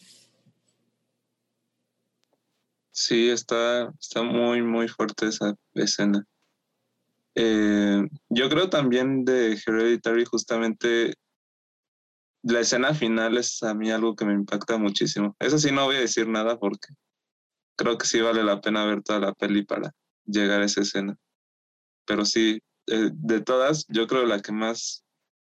Sí, 2.91 3.31
está, 3.31 3.95
está 4.01 4.23
muy, 4.23 4.61
muy 4.61 4.89
fuerte 4.89 5.29
esa 5.29 5.55
escena. 5.75 6.27
Eh, 7.37 8.03
yo 8.29 8.49
creo 8.49 8.69
también 8.69 9.25
de 9.25 9.57
Hereditary, 9.65 10.25
justamente 10.25 11.15
la 12.43 12.61
escena 12.61 12.95
final 12.95 13.39
es 13.39 13.63
a 13.63 13.75
mí 13.75 13.93
algo 13.93 14.17
que 14.17 14.25
me 14.25 14.35
impacta 14.35 14.79
muchísimo. 14.79 15.37
Eso 15.39 15.59
sí, 15.59 15.71
no 15.71 15.85
voy 15.85 15.97
a 15.97 16.01
decir 16.01 16.27
nada 16.29 16.59
porque 16.59 16.89
creo 17.77 17.97
que 17.97 18.07
sí 18.07 18.21
vale 18.21 18.43
la 18.43 18.61
pena 18.61 18.85
ver 18.85 19.03
toda 19.03 19.21
la 19.21 19.33
peli 19.33 19.65
para 19.65 19.93
llegar 20.27 20.61
a 20.61 20.65
esa 20.65 20.81
escena. 20.81 21.17
Pero 22.09 22.25
sí, 22.25 22.59
eh, 22.87 23.11
de 23.13 23.41
todas, 23.43 23.87
yo 23.89 24.07
creo 24.07 24.25
la 24.25 24.41
que 24.41 24.51
más 24.51 25.05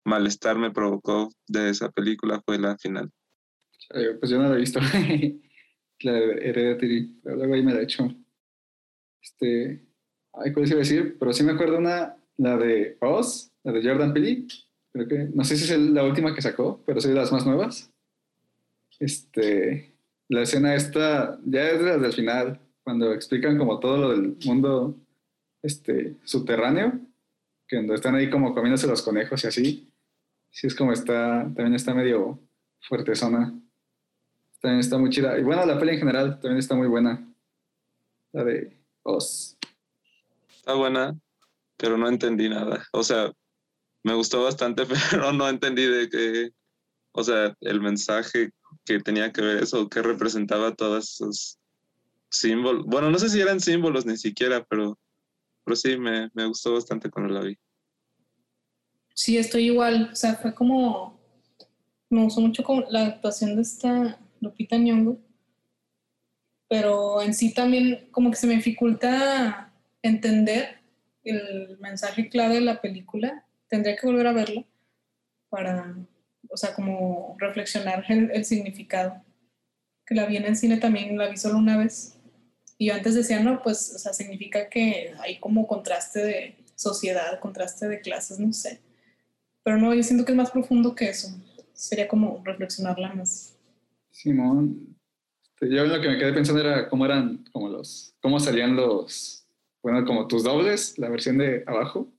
malestar 0.05 0.59
me 0.59 0.71
provocó 0.71 1.31
de 1.49 1.71
esa 1.71 1.91
película 1.91 2.43
fue 2.45 2.59
la 2.59 2.77
final. 2.77 3.11
Eh, 3.95 4.17
Pues 4.21 4.31
yo 4.31 4.39
no 4.39 4.49
la 4.49 4.57
he 4.57 4.61
visto. 4.61 4.79
la 6.01 6.13
de 6.13 6.49
Hereditary, 6.49 7.21
luego 7.25 7.55
ahí 7.55 7.63
me 7.63 7.73
la 7.73 7.81
he 7.81 7.85
hecho. 7.85 8.15
Este, 9.23 9.83
ay, 10.35 10.53
¿cuál 10.53 10.67
iba 10.67 10.77
a 10.77 10.79
decir? 10.81 11.17
Pero 11.19 11.33
sí 11.33 11.43
me 11.43 11.53
acuerdo 11.53 11.79
una, 11.79 12.17
la 12.37 12.57
de 12.59 12.99
Oz, 13.01 13.51
la 13.63 13.73
de 13.73 13.83
Jordan 13.83 14.13
Peele. 14.13 14.47
Creo 14.93 15.09
que, 15.09 15.19
no 15.33 15.45
sé 15.45 15.57
si 15.57 15.73
es 15.73 15.79
la 15.79 16.05
última 16.05 16.35
que 16.35 16.43
sacó, 16.43 16.83
pero 16.85 17.01
soy 17.01 17.13
de 17.13 17.17
las 17.17 17.33
más 17.33 17.47
nuevas. 17.47 17.91
Este, 18.99 19.95
la 20.29 20.43
escena 20.43 20.75
esta, 20.75 21.41
ya 21.47 21.71
es 21.71 21.83
desde 21.83 22.07
el 22.07 22.13
final, 22.13 22.61
cuando 22.85 23.13
explican 23.15 23.57
como 23.57 23.81
todo 23.81 23.97
lo 23.97 24.11
del 24.11 24.37
mundo 24.45 25.02
este, 25.63 26.17
subterráneo, 26.25 27.01
que 27.67 27.77
cuando 27.77 27.95
están 27.95 28.15
ahí 28.15 28.29
como 28.31 28.55
comiéndose 28.55 28.87
los 28.87 29.03
conejos 29.03 29.45
y 29.45 29.47
así. 29.47 29.93
Sí, 30.51 30.67
es 30.67 30.75
como 30.75 30.93
está, 30.93 31.43
también 31.55 31.75
está 31.75 31.95
medio 31.95 32.41
fuerte 32.81 33.15
zona. 33.15 33.59
También 34.61 34.81
está 34.81 34.99
muy 34.99 35.11
chida. 35.11 35.39
Y 35.39 35.43
bueno, 35.43 35.65
la 35.65 35.79
peli 35.79 35.93
en 35.93 35.99
general 35.99 36.41
también 36.41 36.59
está 36.59 36.75
muy 36.75 36.89
buena. 36.89 37.27
La 38.33 38.45
de 38.45 38.77
Oz. 39.03 39.57
Está 40.57 40.75
buena, 40.75 41.17
pero 41.77 41.97
no 41.97 42.09
entendí 42.09 42.49
nada. 42.49 42.87
O 42.93 43.03
sea, 43.03 43.33
me 44.05 44.15
gustó 44.15 44.43
bastante, 44.45 44.85
pero 45.11 45.33
no 45.33 45.49
entendí 45.49 45.85
de 45.85 46.09
qué, 46.09 46.51
o 47.13 47.23
sea, 47.25 47.55
el 47.61 47.81
mensaje 47.81 48.51
que 48.85 49.01
tenía 49.01 49.33
que 49.33 49.43
ver 49.43 49.63
eso, 49.63 49.89
que 49.89 50.03
representaba 50.03 50.75
todos 50.75 51.15
esos 51.15 51.59
símbolos. 52.31 52.87
Bueno, 52.87 53.11
no 53.11 53.19
sé 53.19 53.29
si 53.29 53.41
eran 53.41 53.61
símbolos 53.61 54.07
ni 54.07 54.17
siquiera, 54.17 54.65
pero, 54.65 54.99
pero 55.65 55.77
sí, 55.77 55.97
me, 55.97 56.31
me 56.35 56.47
gustó 56.47 56.75
bastante 56.75 57.11
cuando 57.11 57.35
la 57.35 57.41
vi. 57.41 57.59
Sí, 59.15 59.37
estoy 59.39 59.67
igual. 59.67 60.11
O 60.13 60.17
sea, 60.17 60.35
fue 60.35 60.55
como. 60.55 61.21
Me 62.11 62.25
gustó 62.25 62.41
mucho 62.41 62.63
como 62.63 62.83
la 62.91 63.07
actuación 63.07 63.57
de 63.57 63.63
esta 63.63 64.19
Lupita 64.41 64.77
Nyong'o. 64.77 65.19
Pero 66.69 67.23
en 67.23 67.35
sí 67.35 67.53
también, 67.53 68.09
como 68.11 68.31
que 68.31 68.37
se 68.37 68.47
me 68.47 68.55
dificulta 68.55 69.73
entender 70.03 70.81
el 71.25 71.79
mensaje 71.79 72.29
clave 72.29 72.55
de 72.55 72.61
la 72.63 72.81
película. 72.81 73.47
Tendría 73.69 73.97
que 73.97 74.07
volver 74.07 74.27
a 74.27 74.33
verla 74.33 74.65
para, 75.49 75.97
o 76.49 76.57
sea, 76.57 76.75
como 76.75 77.37
reflexionar 77.39 78.05
el, 78.09 78.31
el 78.31 78.45
significado. 78.45 79.23
Que 80.07 80.15
la 80.15 80.27
vi 80.27 80.37
en 80.37 80.47
el 80.47 80.57
cine 80.57 80.79
también, 80.79 81.17
la 81.17 81.29
vi 81.29 81.37
solo 81.37 81.59
una 81.59 81.79
vez. 81.79 82.19
Y 82.83 82.87
yo 82.87 82.95
antes 82.95 83.15
decía, 83.15 83.39
no, 83.39 83.63
pues, 83.63 83.93
o 83.95 83.99
sea, 84.01 84.13
significa 84.13 84.69
que 84.69 85.15
hay 85.21 85.39
como 85.39 85.69
contraste 85.69 86.19
de 86.19 86.57
sociedad, 86.75 87.39
contraste 87.39 87.87
de 87.87 88.01
clases, 88.01 88.41
no 88.41 88.53
sé. 88.53 88.81
Pero 89.63 89.79
no, 89.79 89.95
yo 89.95 90.03
siento 90.03 90.25
que 90.25 90.33
es 90.33 90.37
más 90.37 90.51
profundo 90.51 90.93
que 90.97 91.09
eso. 91.09 91.29
Sería 91.75 92.09
como 92.09 92.43
reflexionarla 92.45 93.15
más. 93.15 93.57
Simón. 94.11 94.97
Este, 95.45 95.73
yo 95.73 95.87
lo 95.87 96.01
que 96.01 96.09
me 96.09 96.19
quedé 96.19 96.33
pensando 96.33 96.61
era 96.61 96.89
cómo 96.89 97.05
eran, 97.07 97.45
como 97.53 97.69
los, 97.69 98.17
cómo 98.21 98.41
salían 98.41 98.75
los, 98.75 99.47
bueno, 99.81 100.05
como 100.05 100.27
tus 100.27 100.43
dobles, 100.43 100.99
la 100.99 101.09
versión 101.09 101.39
de 101.39 101.63
abajo. 101.69 102.13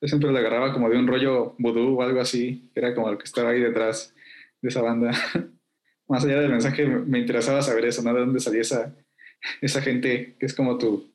Yo 0.00 0.06
siempre 0.06 0.30
le 0.30 0.38
agarraba 0.38 0.72
como 0.72 0.88
de 0.88 0.96
un 0.96 1.08
rollo 1.08 1.56
vudú 1.58 1.98
o 1.98 2.02
algo 2.02 2.20
así, 2.20 2.70
que 2.72 2.78
era 2.78 2.94
como 2.94 3.10
lo 3.10 3.18
que 3.18 3.24
estaba 3.24 3.50
ahí 3.50 3.58
detrás 3.58 4.14
de 4.62 4.68
esa 4.68 4.80
banda. 4.80 5.10
Más 6.06 6.24
allá 6.24 6.38
del 6.38 6.52
mensaje, 6.52 6.86
me 6.86 7.18
interesaba 7.18 7.62
saber 7.62 7.86
eso, 7.86 8.00
¿no? 8.02 8.14
De 8.14 8.20
dónde 8.20 8.38
salía 8.38 8.60
esa, 8.60 8.94
esa 9.60 9.82
gente 9.82 10.36
que 10.38 10.46
es 10.46 10.54
como 10.54 10.78
tu, 10.78 11.12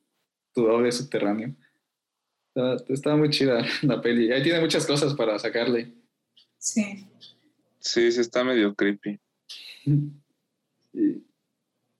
tu 0.52 0.62
doble 0.62 0.92
subterráneo. 0.92 1.54
Estaba, 2.48 2.76
estaba 2.88 3.16
muy 3.16 3.30
chida 3.30 3.64
la 3.82 4.00
peli. 4.00 4.32
Ahí 4.32 4.42
tiene 4.42 4.60
muchas 4.60 4.86
cosas 4.86 5.14
para 5.14 5.38
sacarle. 5.38 5.92
Sí. 6.58 7.06
Sí, 7.78 8.10
sí 8.12 8.20
está 8.20 8.44
medio 8.44 8.74
creepy. 8.74 9.20
Y, 10.96 11.26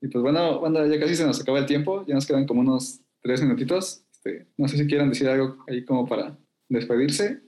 y 0.00 0.06
pues 0.06 0.22
bueno, 0.22 0.60
banda, 0.60 0.86
ya 0.86 1.00
casi 1.00 1.16
se 1.16 1.26
nos 1.26 1.40
acaba 1.40 1.58
el 1.58 1.66
tiempo, 1.66 2.06
ya 2.06 2.14
nos 2.14 2.26
quedan 2.26 2.46
como 2.46 2.60
unos 2.60 3.00
tres 3.20 3.42
minutitos. 3.42 4.04
Este, 4.12 4.46
no 4.56 4.68
sé 4.68 4.78
si 4.78 4.86
quieran 4.86 5.08
decir 5.08 5.28
algo 5.28 5.64
ahí 5.66 5.84
como 5.84 6.06
para 6.06 6.38
despedirse. 6.68 7.42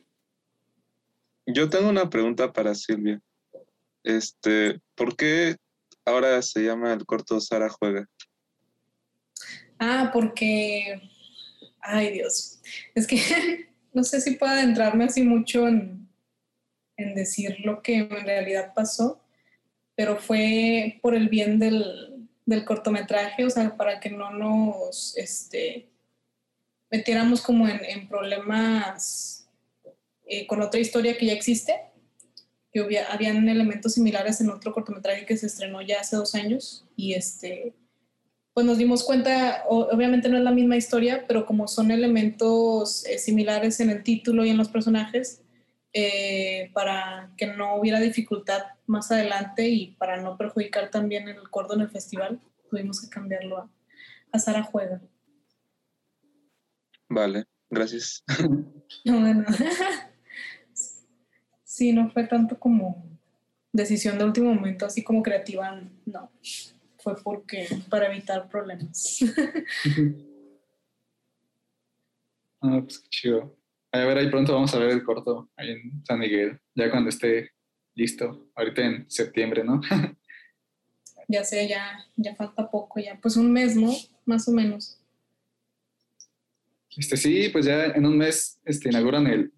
Yo 1.46 1.70
tengo 1.70 1.88
una 1.88 2.10
pregunta 2.10 2.52
para 2.52 2.74
Silvia. 2.74 3.20
Este, 4.02 4.80
¿por 4.94 5.16
qué 5.16 5.56
ahora 6.04 6.42
se 6.42 6.64
llama 6.64 6.92
el 6.92 7.06
corto 7.06 7.40
Sara 7.40 7.68
Juega? 7.68 8.08
Ah, 9.78 10.10
porque. 10.12 11.00
Ay, 11.80 12.12
Dios. 12.12 12.60
Es 12.94 13.06
que 13.06 13.18
no 13.92 14.04
sé 14.04 14.20
si 14.20 14.32
puedo 14.32 14.52
adentrarme 14.52 15.04
así 15.04 15.22
mucho 15.22 15.68
en, 15.68 16.08
en 16.96 17.14
decir 17.14 17.56
lo 17.64 17.82
que 17.82 17.98
en 17.98 18.10
realidad 18.10 18.72
pasó, 18.74 19.22
pero 19.94 20.16
fue 20.16 20.98
por 21.02 21.14
el 21.14 21.28
bien 21.28 21.58
del, 21.58 22.28
del 22.44 22.64
cortometraje, 22.64 23.44
o 23.44 23.50
sea, 23.50 23.76
para 23.76 24.00
que 24.00 24.10
no 24.10 24.30
nos 24.30 25.16
este, 25.16 25.88
metiéramos 26.90 27.42
como 27.42 27.68
en, 27.68 27.84
en 27.84 28.08
problemas 28.08 29.48
eh, 30.24 30.46
con 30.46 30.60
otra 30.60 30.80
historia 30.80 31.16
que 31.16 31.26
ya 31.26 31.32
existe, 31.32 31.74
que 32.72 32.80
hubiera, 32.80 33.12
habían 33.12 33.48
elementos 33.48 33.94
similares 33.94 34.40
en 34.40 34.50
otro 34.50 34.72
cortometraje 34.72 35.24
que 35.24 35.36
se 35.36 35.46
estrenó 35.46 35.80
ya 35.82 36.00
hace 36.00 36.16
dos 36.16 36.34
años 36.34 36.84
y 36.96 37.14
este 37.14 37.74
pues 38.56 38.64
nos 38.64 38.78
dimos 38.78 39.04
cuenta, 39.04 39.64
obviamente 39.68 40.30
no 40.30 40.38
es 40.38 40.42
la 40.42 40.50
misma 40.50 40.78
historia, 40.78 41.26
pero 41.28 41.44
como 41.44 41.68
son 41.68 41.90
elementos 41.90 43.04
eh, 43.04 43.18
similares 43.18 43.80
en 43.80 43.90
el 43.90 44.02
título 44.02 44.46
y 44.46 44.48
en 44.48 44.56
los 44.56 44.70
personajes, 44.70 45.42
eh, 45.92 46.70
para 46.72 47.34
que 47.36 47.48
no 47.48 47.76
hubiera 47.76 48.00
dificultad 48.00 48.62
más 48.86 49.12
adelante 49.12 49.68
y 49.68 49.88
para 49.96 50.22
no 50.22 50.38
perjudicar 50.38 50.90
también 50.90 51.28
el 51.28 51.50
corto 51.50 51.74
en 51.74 51.82
el 51.82 51.90
festival, 51.90 52.40
tuvimos 52.70 52.98
que 53.02 53.10
cambiarlo 53.10 53.58
a, 53.58 53.70
a 54.32 54.38
Sara 54.38 54.62
Juega. 54.62 55.02
Vale, 57.10 57.44
gracias. 57.68 58.24
No, 59.04 59.20
bueno. 59.20 59.44
sí, 61.62 61.92
no 61.92 62.10
fue 62.10 62.24
tanto 62.24 62.58
como 62.58 63.04
decisión 63.70 64.16
de 64.16 64.24
último 64.24 64.54
momento, 64.54 64.86
así 64.86 65.04
como 65.04 65.22
creativa, 65.22 65.78
no. 66.06 66.30
Fue 67.06 67.14
porque 67.22 67.68
para 67.88 68.08
evitar 68.12 68.48
problemas. 68.48 69.20
Ah, 72.62 72.80
pues 72.82 72.98
qué 72.98 73.08
chido. 73.10 73.56
A 73.92 73.98
ver, 73.98 74.16
ahí 74.16 74.28
pronto 74.28 74.54
vamos 74.54 74.74
a 74.74 74.78
ver 74.78 74.88
el 74.88 75.04
corto 75.04 75.50
ahí 75.56 75.70
en 75.70 76.04
San 76.04 76.18
Miguel, 76.18 76.58
ya 76.74 76.90
cuando 76.90 77.10
esté 77.10 77.52
listo, 77.94 78.48
ahorita 78.56 78.82
en 78.82 79.10
septiembre, 79.10 79.62
¿no? 79.62 79.80
ya 81.28 81.44
sé, 81.44 81.68
ya, 81.68 82.04
ya 82.16 82.34
falta 82.34 82.68
poco, 82.68 82.98
ya 82.98 83.20
pues 83.20 83.36
un 83.36 83.52
mes, 83.52 83.76
¿no? 83.76 83.92
Más 84.24 84.48
o 84.48 84.52
menos. 84.52 84.98
Este, 86.96 87.16
sí, 87.16 87.50
pues 87.50 87.66
ya 87.66 87.84
en 87.84 88.06
un 88.06 88.16
mes 88.16 88.58
este, 88.64 88.88
inauguran 88.88 89.26
el, 89.28 89.52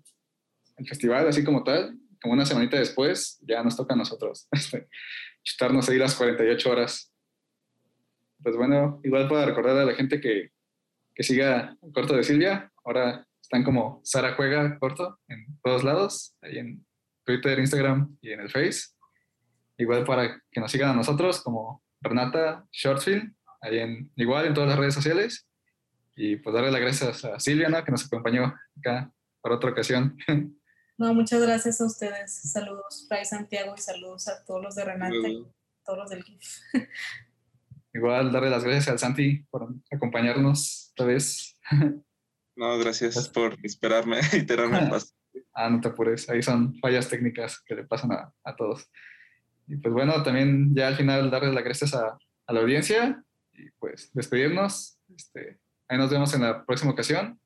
el 0.77 0.89
festival, 0.89 1.29
así 1.29 1.45
como 1.45 1.63
tal, 1.63 1.97
como 2.21 2.35
una 2.35 2.45
semanita 2.45 2.79
después, 2.79 3.39
ya 3.47 3.63
nos 3.63 3.77
toca 3.77 3.95
a 3.95 3.97
nosotros 3.97 4.49
este, 4.53 4.89
chutarnos 5.45 5.89
ahí 5.89 5.97
las 5.97 6.15
48 6.15 6.71
horas. 6.71 7.15
Pues 8.43 8.57
bueno, 8.57 9.01
igual 9.05 9.29
para 9.29 9.47
recordar 9.47 9.77
a 9.79 9.85
la 9.85 9.95
gente 9.95 10.21
que, 10.21 10.51
que 11.15 11.23
siga 11.23 11.77
el 11.83 11.93
corto 11.93 12.17
de 12.17 12.23
Silvia, 12.23 12.73
ahora 12.85 13.27
están 13.41 13.65
como 13.65 14.01
Sara 14.05 14.35
Juega 14.35 14.79
corto 14.79 15.19
en 15.29 15.59
todos 15.63 15.83
lados, 15.83 16.37
ahí 16.43 16.59
en 16.59 16.87
Twitter, 17.25 17.59
Instagram 17.59 18.17
y 18.21 18.33
en 18.33 18.41
el 18.41 18.51
Face. 18.51 18.89
Igual 19.79 20.05
para 20.05 20.43
que 20.51 20.61
nos 20.61 20.71
sigan 20.71 20.91
a 20.91 20.95
nosotros 20.95 21.43
como 21.43 21.83
Renata 22.01 22.67
Shortfield, 22.73 23.35
ahí 23.61 23.79
en, 23.79 24.13
igual 24.17 24.47
en 24.47 24.55
todas 24.55 24.69
las 24.69 24.79
redes 24.79 24.95
sociales. 24.95 25.47
Y 26.15 26.37
pues 26.37 26.53
darle 26.53 26.73
las 26.73 26.81
gracias 26.81 27.25
a 27.25 27.39
Silvia, 27.39 27.69
¿no? 27.69 27.83
que 27.85 27.93
nos 27.93 28.05
acompañó 28.05 28.55
acá 28.79 29.13
por 29.41 29.53
otra 29.53 29.71
ocasión. 29.71 30.17
No, 31.01 31.15
muchas 31.15 31.41
gracias 31.41 31.81
a 31.81 31.87
ustedes. 31.87 32.43
Saludos, 32.51 33.07
Fray 33.07 33.25
Santiago, 33.25 33.73
y 33.79 33.81
saludos 33.81 34.27
a 34.27 34.45
todos 34.45 34.61
los 34.61 34.75
de 34.75 34.85
Renata 34.85 35.29
y 35.29 35.47
todos 35.85 35.97
los 35.97 36.11
del 36.11 36.25
GIF. 36.25 36.59
Igual 37.95 38.33
darle 38.33 38.51
las 38.51 38.65
gracias 38.65 38.89
al 38.89 38.99
Santi 38.99 39.45
por 39.51 39.69
acompañarnos 39.91 40.89
esta 40.89 41.05
vez. 41.05 41.57
No, 42.57 42.77
gracias 42.79 43.29
por 43.29 43.57
esperarme 43.63 44.21
y 44.33 44.43
tirarme 44.45 44.81
el 44.81 44.91
paso. 44.91 45.09
Ah, 45.55 45.69
no 45.71 45.81
te 45.81 45.89
apures, 45.89 46.29
ahí 46.31 46.43
son 46.43 46.77
fallas 46.81 47.09
técnicas 47.09 47.61
que 47.61 47.75
le 47.75 47.85
pasan 47.85 48.13
a, 48.13 48.33
a 48.45 48.57
todos. 48.57 48.91
Y 49.69 49.77
pues 49.77 49.93
bueno, 49.93 50.23
también 50.23 50.75
ya 50.75 50.89
al 50.89 50.97
final 50.97 51.31
darles 51.31 51.53
las 51.53 51.63
gracias 51.63 51.95
a, 51.95 52.17
a 52.47 52.53
la 52.53 52.61
audiencia 52.61 53.23
y 53.53 53.71
pues 53.79 54.11
despedirnos. 54.15 54.99
Este, 55.17 55.59
ahí 55.89 55.99
nos 55.99 56.11
vemos 56.11 56.33
en 56.35 56.43
la 56.43 56.65
próxima 56.65 56.93
ocasión 56.93 57.39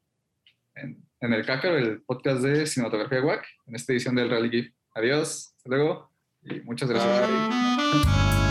en, 0.75 1.05
en 1.21 1.33
el 1.33 1.45
CACAR, 1.45 1.75
el 1.75 2.03
podcast 2.03 2.41
de 2.43 2.67
cinematografía 2.67 3.23
WAC, 3.23 3.45
en 3.67 3.75
esta 3.75 3.93
edición 3.93 4.15
del 4.15 4.31
Rally 4.31 4.51
GIF. 4.51 4.75
Adiós, 4.95 5.55
hasta 5.57 5.69
luego 5.69 6.13
y 6.43 6.61
muchas 6.61 6.89
gracias. 6.89 7.21
¡Cácaro! 7.21 8.42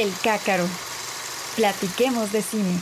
El 0.00 0.14
cácaro. 0.24 0.66
Platiquemos 1.56 2.32
de 2.32 2.40
cine. 2.40 2.80